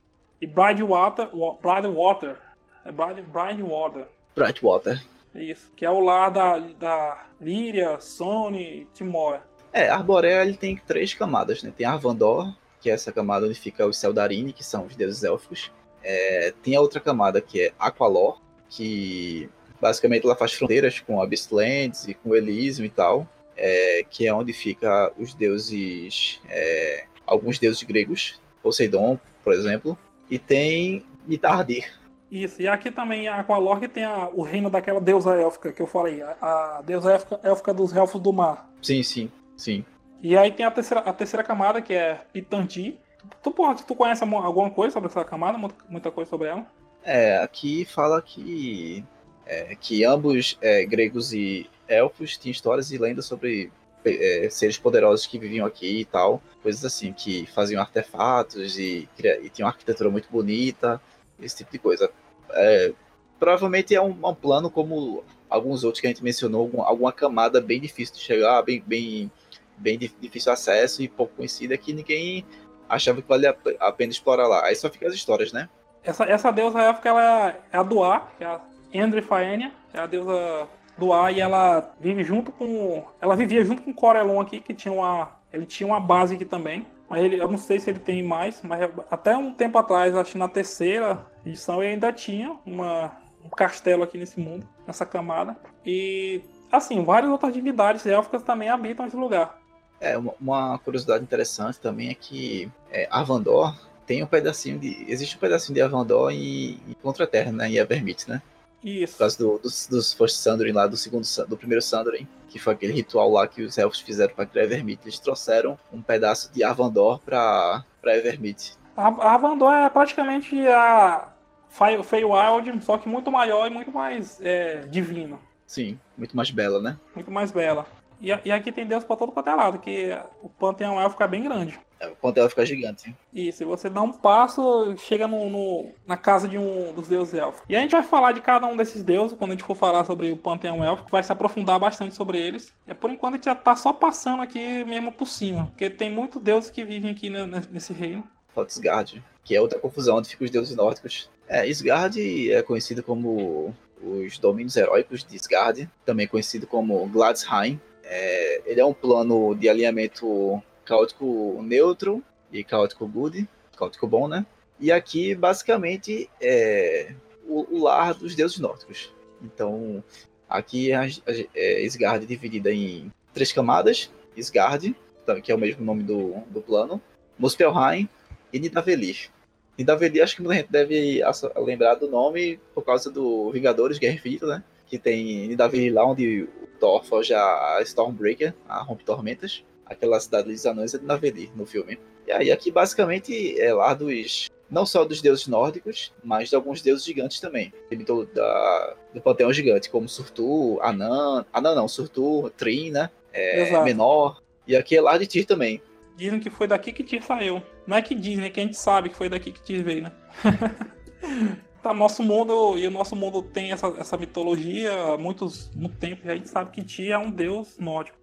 [0.41, 1.31] E Brightwater,
[1.61, 2.37] Brightwater,
[2.85, 4.07] é Brightwater.
[4.37, 5.03] Brightwater.
[5.35, 9.41] Isso, que é o lado da, da Líria, Sony, Timor.
[9.73, 11.73] É, Arborea ele tem três camadas, né?
[11.77, 15.71] Tem Arvandor, que é essa camada onde fica os Seldarini, que são os deuses élficos.
[16.03, 19.49] É, tem a outra camada que é Aqualor, que
[19.81, 24.53] basicamente ela faz fronteiras com Abysslands e com Elysium e tal, é, que é onde
[24.53, 29.99] fica os deuses, é, alguns deuses gregos, Poseidon, por exemplo,
[30.31, 31.93] e tem Mitardir,
[32.31, 35.87] isso, e aqui também a Aqualorg tem a, o reino daquela deusa élfica que eu
[35.87, 38.69] falei, a, a deusa élfica, élfica, dos elfos do mar.
[38.83, 39.85] Sim, sim, sim.
[40.23, 42.99] E aí tem a terceira, a terceira camada, que é Pitanti.
[43.43, 45.59] Tu, porra, tu conhece alguma coisa sobre essa camada?
[45.89, 46.67] Muita coisa sobre ela?
[47.03, 49.05] É, aqui fala que,
[49.47, 53.73] é, que ambos, é, gregos e elfos, tinham histórias e lendas sobre
[54.05, 56.43] é, seres poderosos que viviam aqui e tal.
[56.63, 61.01] Coisas assim, que faziam artefatos e, e tinham uma arquitetura muito bonita
[61.41, 62.11] esse tipo de coisa.
[62.51, 62.93] É,
[63.39, 67.61] provavelmente é um, um, plano como alguns outros que a gente mencionou, algum, alguma camada
[67.61, 69.31] bem difícil de chegar, bem, bem,
[69.77, 72.45] bem difícil acesso e pouco conhecida que ninguém
[72.89, 74.65] achava que valia a pena explorar lá.
[74.65, 75.69] Aí só fica as histórias, né?
[76.03, 78.61] Essa, essa deusa élfica ela é a Duá, que é a
[78.93, 83.05] Endrifaenia, é a deusa do ar e ela vive junto com.
[83.21, 85.31] Ela vivia junto com Corelon aqui, que tinha uma.
[85.53, 86.87] Ele tinha uma base aqui também.
[87.09, 90.33] Mas ele, eu não sei se ele tem mais, mas até um tempo atrás, acho
[90.33, 95.57] que na terceira edição, ele ainda tinha uma, um castelo aqui nesse mundo, nessa camada.
[95.87, 99.59] E, assim, várias outras divindades élficas também habitam esse lugar.
[100.01, 103.75] É, uma curiosidade interessante também é que é, Arvandor
[104.07, 105.05] tem um pedacinho de.
[105.09, 107.69] Existe um pedacinho de Arvandor em, em Contra-Terra, né?
[107.69, 108.41] Em Evermit, né?
[108.83, 109.15] Isso.
[109.15, 112.75] Por causa do, dos, dos First Sundering lá, do segundo do primeiro Sundering que foi
[112.75, 115.01] aquele ritual lá que os elfos fizeram para criar Evermit.
[115.05, 118.77] Eles trouxeram um pedaço de Arvandor para Evermit.
[118.97, 121.29] A Arvandor é praticamente a
[121.69, 125.39] Feywild, só que muito maior e muito mais é, divino.
[125.67, 126.97] Sim, muito mais bela, né?
[127.15, 127.87] Muito mais bela.
[128.21, 130.11] E, e aqui tem Deus pra todo quanto é lado, que
[130.43, 131.79] o panteão élfico é bem grande.
[132.01, 133.15] É, o panteão fica gigante.
[133.33, 137.35] E se você dá um passo, chega no, no, na casa de um dos deuses
[137.35, 137.65] élficos.
[137.69, 140.05] E a gente vai falar de cada um desses deuses quando a gente for falar
[140.05, 142.73] sobre o panteão élfico, vai se aprofundar bastante sobre eles.
[142.87, 146.11] E por enquanto a gente já tá só passando aqui mesmo por cima, porque tem
[146.11, 147.31] muitos deuses que vivem aqui
[147.71, 148.25] nesse reino.
[148.55, 151.31] Falta Isgard, que é outra confusão onde ficam os deuses nórdicos.
[151.49, 157.81] É, Isgard é conhecido como os domínios heróicos de Isgard, também conhecido como Gladsheim.
[158.11, 163.47] É, ele é um plano de alinhamento caótico neutro e caótico good,
[163.77, 164.47] caótico bom, né?
[164.81, 167.15] E aqui, basicamente, é
[167.47, 169.13] o, o lar dos deuses nórdicos.
[169.43, 170.03] Então,
[170.49, 171.07] aqui a, a,
[171.55, 174.11] é Isgard dividida em três camadas.
[174.35, 174.97] Isgard,
[175.43, 177.01] que é o mesmo nome do, do plano.
[177.39, 178.09] Muspelheim
[178.53, 179.29] e Nidavellir.
[179.77, 181.21] Nidavellir, acho que muita gente deve
[181.57, 184.65] lembrar do nome por causa do Vingadores Guerra Infinita, né?
[184.89, 190.53] Que tem Nidavellir lá onde o Thor forja a Stormbreaker, a Rompe Tormentas aquela cidade
[190.53, 191.99] dos anões é de Naveli no filme.
[192.27, 196.83] E aí aqui basicamente é lá dos não só dos deuses nórdicos, mas de alguns
[196.83, 197.73] deuses gigantes também.
[198.07, 203.09] Do, da, do panteão gigante, como Surtur, Anan, Anan não, Surtur, Trin, né?
[203.33, 204.43] É, Menor.
[204.67, 205.81] E aqui é lá de Tyr também.
[206.17, 207.63] Dizem que foi daqui que Tyr saiu.
[207.87, 210.03] Não é que dizem, é que a gente sabe que foi daqui que Tyr veio,
[210.03, 210.13] né?
[211.83, 216.27] tá, nosso mundo, e o nosso mundo tem essa, essa mitologia há muitos, muito tempo,
[216.27, 218.19] e a gente sabe que Tyr é um deus nórdico.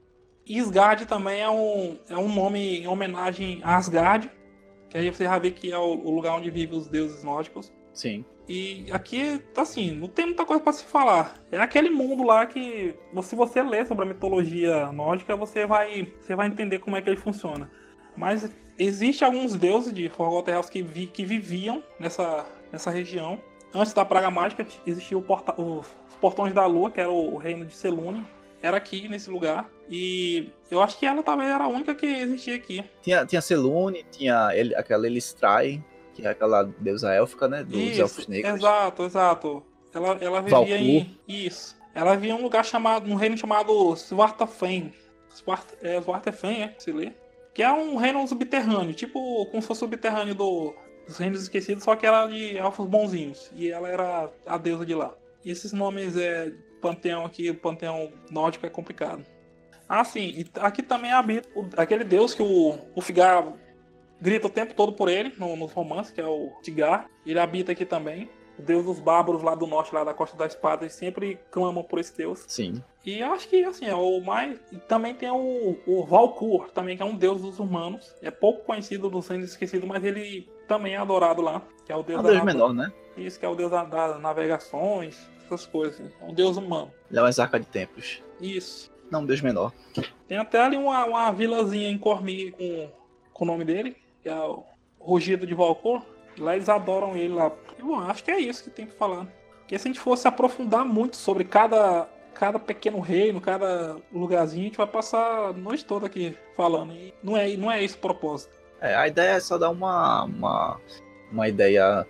[0.46, 4.30] Isgard também é um, é um nome em homenagem a Asgard,
[4.90, 7.74] que aí você já vê que é o, o lugar onde vivem os deuses nórdicos.
[7.94, 8.24] Sim.
[8.48, 11.36] E aqui, assim, não tem muita coisa para se falar.
[11.52, 12.94] É aquele mundo lá que,
[13.24, 17.10] se você ler sobre a mitologia nórdica, você vai, você vai entender como é que
[17.10, 17.72] ele funciona.
[18.16, 22.46] Mas existe alguns deuses de Forgotten que, vi, que viviam nessa,
[22.76, 23.40] nessa região.
[23.74, 25.88] Antes da Praga Mágica, existia porta, os
[26.22, 28.24] Portões da Lua, que era o, o reino de Selûnia,
[28.62, 29.70] era aqui nesse lugar.
[29.90, 32.84] E eu acho que ela talvez era a única que existia aqui.
[33.02, 37.64] Tinha, tinha Selune, tinha ele, aquela Elistrai, que é aquela deusa élfica, né?
[37.64, 38.56] Dos isso, elfos negros.
[38.56, 39.64] Exato, exato.
[39.94, 41.18] Ela, ela vivia em.
[41.28, 41.78] Isso.
[41.94, 43.10] Ela vivia em um lugar chamado.
[43.10, 44.94] um reino chamado Svartafen.
[45.30, 46.76] Svart, é, Svartafen, é?
[46.78, 47.12] Se lê.
[47.54, 50.76] Que é um reino subterrâneo, tipo como se fosse subterrâneo do,
[51.06, 53.52] dos reinos esquecidos, só que era de elfos bonzinhos.
[53.56, 55.14] E ela era a deusa de lá.
[55.44, 56.52] E esses nomes é
[56.82, 59.26] panteão aqui, o panteão nórdico é complicado.
[59.88, 61.48] Ah, sim, aqui também habita
[61.78, 63.54] aquele deus que o, o Figar
[64.20, 67.08] grita o tempo todo por ele, no, nos romances, que é o Tigar.
[67.26, 68.30] Ele habita aqui também.
[68.58, 71.84] O deus dos bárbaros lá do norte, lá da Costa da Espada, eles sempre clamam
[71.84, 72.46] por esse deus.
[72.48, 72.82] Sim.
[73.06, 74.60] E eu acho que, assim, é o mais...
[74.88, 78.16] Também tem o, o Valkur, também, que é um deus dos humanos.
[78.22, 81.62] É pouco conhecido dos reinos esquecidos, mas ele também é adorado lá.
[81.86, 82.92] Que é o deus é um deus menor, né?
[83.18, 86.12] Isso, que é o deus das navegações, essas coisas.
[86.22, 86.92] É um deus humano.
[87.10, 88.24] Ele é uma arca de tempos.
[88.42, 88.92] Isso.
[89.12, 89.72] Não, um deus menor.
[90.28, 92.90] Tem até ali uma, uma vilazinha em Cormi com,
[93.34, 94.64] com o nome dele, que é o
[95.00, 96.02] Rugido de Valcor.
[96.38, 97.52] Lá eles adoram ele lá.
[97.78, 99.28] E, bom, acho que é isso que tem que falar.
[99.60, 104.66] Porque se a gente fosse aprofundar muito sobre cada, cada pequeno reino, cada lugarzinho, a
[104.68, 106.94] gente vai passar a noite toda aqui falando.
[106.94, 108.54] E não é, não é esse o propósito.
[108.80, 110.80] É, a ideia é só dar uma, uma,
[111.32, 112.06] uma ideia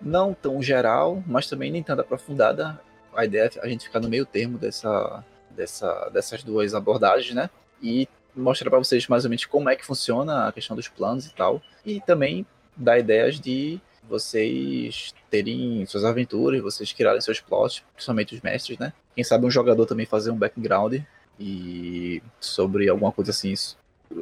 [0.00, 2.80] não tão geral, mas também nem tanto aprofundada.
[3.14, 7.48] A ideia é a gente ficar no meio termo dessa, dessa, dessas duas abordagens, né?
[7.82, 11.26] E mostrar para vocês mais ou menos como é que funciona a questão dos planos
[11.26, 11.62] e tal.
[11.84, 12.46] E também
[12.78, 18.92] dar ideias de vocês terem suas aventuras, vocês criarem seus plots, principalmente os mestres, né?
[19.14, 21.00] Quem sabe um jogador também fazer um background
[21.38, 23.52] e sobre alguma coisa assim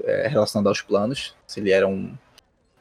[0.05, 1.35] é, relacionada aos planos.
[1.47, 2.13] Se ele era um,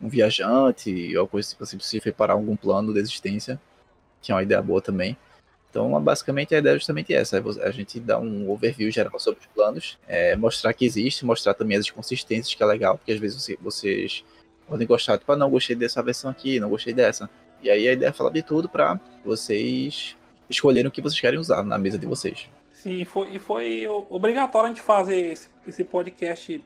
[0.01, 3.59] um viajante ou coisa assim, se preparar algum plano de existência,
[4.21, 5.15] que é uma ideia boa também.
[5.69, 9.41] Então, basicamente, a ideia é justamente essa: é a gente dar um overview geral sobre
[9.41, 13.19] os planos, é, mostrar que existe, mostrar também as inconsistências, que é legal, porque às
[13.19, 14.23] vezes vocês
[14.67, 17.29] podem gostar, tipo, ah, não gostei dessa versão aqui, não gostei dessa.
[17.61, 20.15] E aí a ideia é falar de tudo para vocês
[20.49, 22.49] escolherem o que vocês querem usar na mesa de vocês.
[22.71, 26.63] Sim, foi, e foi obrigatório a gente fazer esse, esse podcast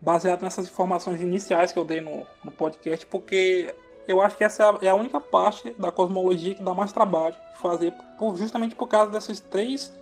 [0.00, 3.74] baseado nessas informações iniciais que eu dei no, no podcast, porque
[4.08, 6.92] eu acho que essa é a, é a, única parte da cosmologia que dá mais
[6.92, 9.92] trabalho fazer, por, justamente por causa desses três,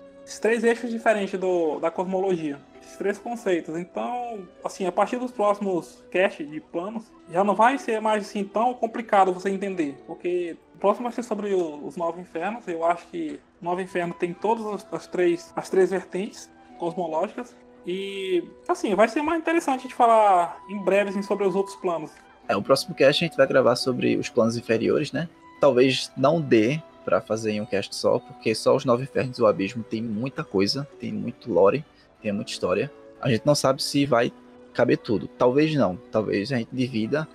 [0.41, 2.59] três eixos diferentes do, da cosmologia.
[2.85, 3.76] Esses três conceitos.
[3.76, 8.45] Então, assim, a partir dos próximos caches de planos, já não vai ser mais assim
[8.45, 9.97] tão complicado você entender.
[10.07, 12.68] Porque o próximo vai ser sobre o, os nove infernos.
[12.68, 17.57] Eu acho que o nove inferno tem todas as, as, três, as três vertentes cosmológicas.
[17.87, 21.76] E, assim, vai ser mais interessante a gente falar em breve assim, sobre os outros
[21.76, 22.11] planos.
[22.49, 25.28] É, o próximo cast a gente vai gravar sobre os planos inferiores, né?
[25.61, 29.43] Talvez não dê para fazer em um cast só, porque só os Nove Infernos e
[29.43, 31.85] o Abismo tem muita coisa, tem muito lore,
[32.25, 32.91] tem muita história.
[33.20, 34.33] A gente não sabe se vai
[34.72, 35.29] caber tudo.
[35.29, 35.97] Talvez não.
[36.11, 37.29] Talvez a gente divida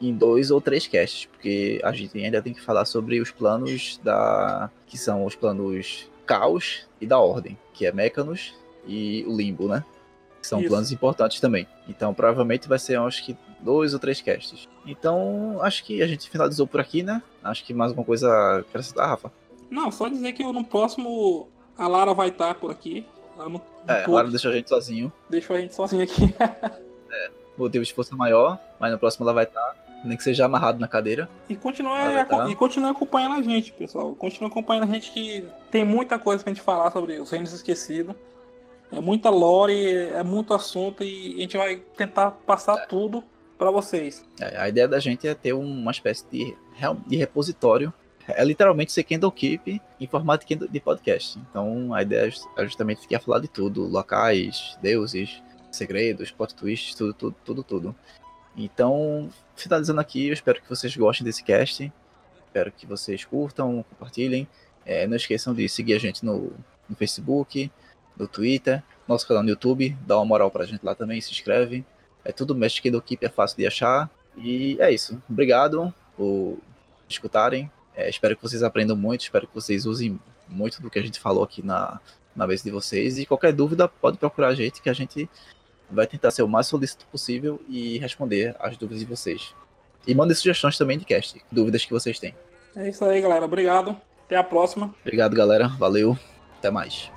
[0.00, 3.98] em dois ou três casts, porque a gente ainda tem que falar sobre os planos
[4.04, 4.70] da.
[4.86, 8.54] que são os planos Caos e da Ordem, que é Mechanos
[8.86, 9.82] e o Limbo, né?
[10.40, 10.68] Que são Isso.
[10.68, 11.66] planos importantes também.
[11.88, 14.68] Então provavelmente vai ser, acho que, dois ou três casts.
[14.86, 17.22] Então, acho que a gente finalizou por aqui, né?
[17.42, 19.32] Acho que mais alguma coisa a acrescentar, Rafa?
[19.70, 23.06] Não, só dizer que no próximo a Lara vai estar por aqui.
[23.36, 25.12] No, é, a Lara deixou a gente sozinho.
[25.28, 26.34] Deixou a gente sozinho aqui.
[26.40, 30.78] é, motivo de força maior, mas no próximo ela vai estar nem que seja amarrado
[30.78, 31.28] na cadeira.
[31.48, 31.90] E continue,
[32.28, 32.48] tá.
[32.48, 34.14] e continue acompanhando a gente, pessoal.
[34.14, 38.14] Continue acompanhando a gente que tem muita coisa pra gente falar sobre os Reinos Esquecidos.
[38.92, 42.86] É muita lore, é muito assunto e a gente vai tentar passar é.
[42.86, 43.24] tudo
[43.56, 44.24] para vocês.
[44.40, 46.54] É, a ideia da gente é ter uma espécie de,
[47.06, 47.92] de repositório.
[48.26, 51.38] É literalmente ser Kendall Keep em formato de podcast.
[51.50, 57.12] Então a ideia é justamente que falar de tudo: locais, deuses, segredos, plot twists, tudo,
[57.12, 57.96] tudo, tudo, tudo.
[58.56, 61.92] Então, finalizando aqui, eu espero que vocês gostem desse cast.
[62.46, 64.46] Espero que vocês curtam, compartilhem.
[64.86, 66.52] É, não esqueçam de seguir a gente no,
[66.88, 67.70] no, Facebook,
[68.16, 69.96] no Twitter, nosso canal no YouTube.
[70.06, 71.84] Dá uma moral pra gente lá também, se inscreve.
[72.24, 74.08] É tudo Mestre do Keep, é fácil de achar.
[74.36, 75.20] E é isso.
[75.28, 76.58] Obrigado por
[77.08, 77.70] escutarem.
[77.96, 80.18] É, espero que vocês aprendam muito, espero que vocês usem
[80.48, 82.00] muito do que a gente falou aqui na,
[82.34, 83.18] na vez de vocês.
[83.18, 85.28] E qualquer dúvida, pode procurar a gente, que a gente
[85.90, 89.54] vai tentar ser o mais solícito possível e responder as dúvidas de vocês.
[90.06, 92.34] E mandem sugestões também de cast, dúvidas que vocês têm.
[92.76, 93.44] É isso aí, galera.
[93.44, 93.96] Obrigado.
[94.26, 94.94] Até a próxima.
[95.02, 95.68] Obrigado, galera.
[95.68, 96.18] Valeu.
[96.58, 97.13] Até mais.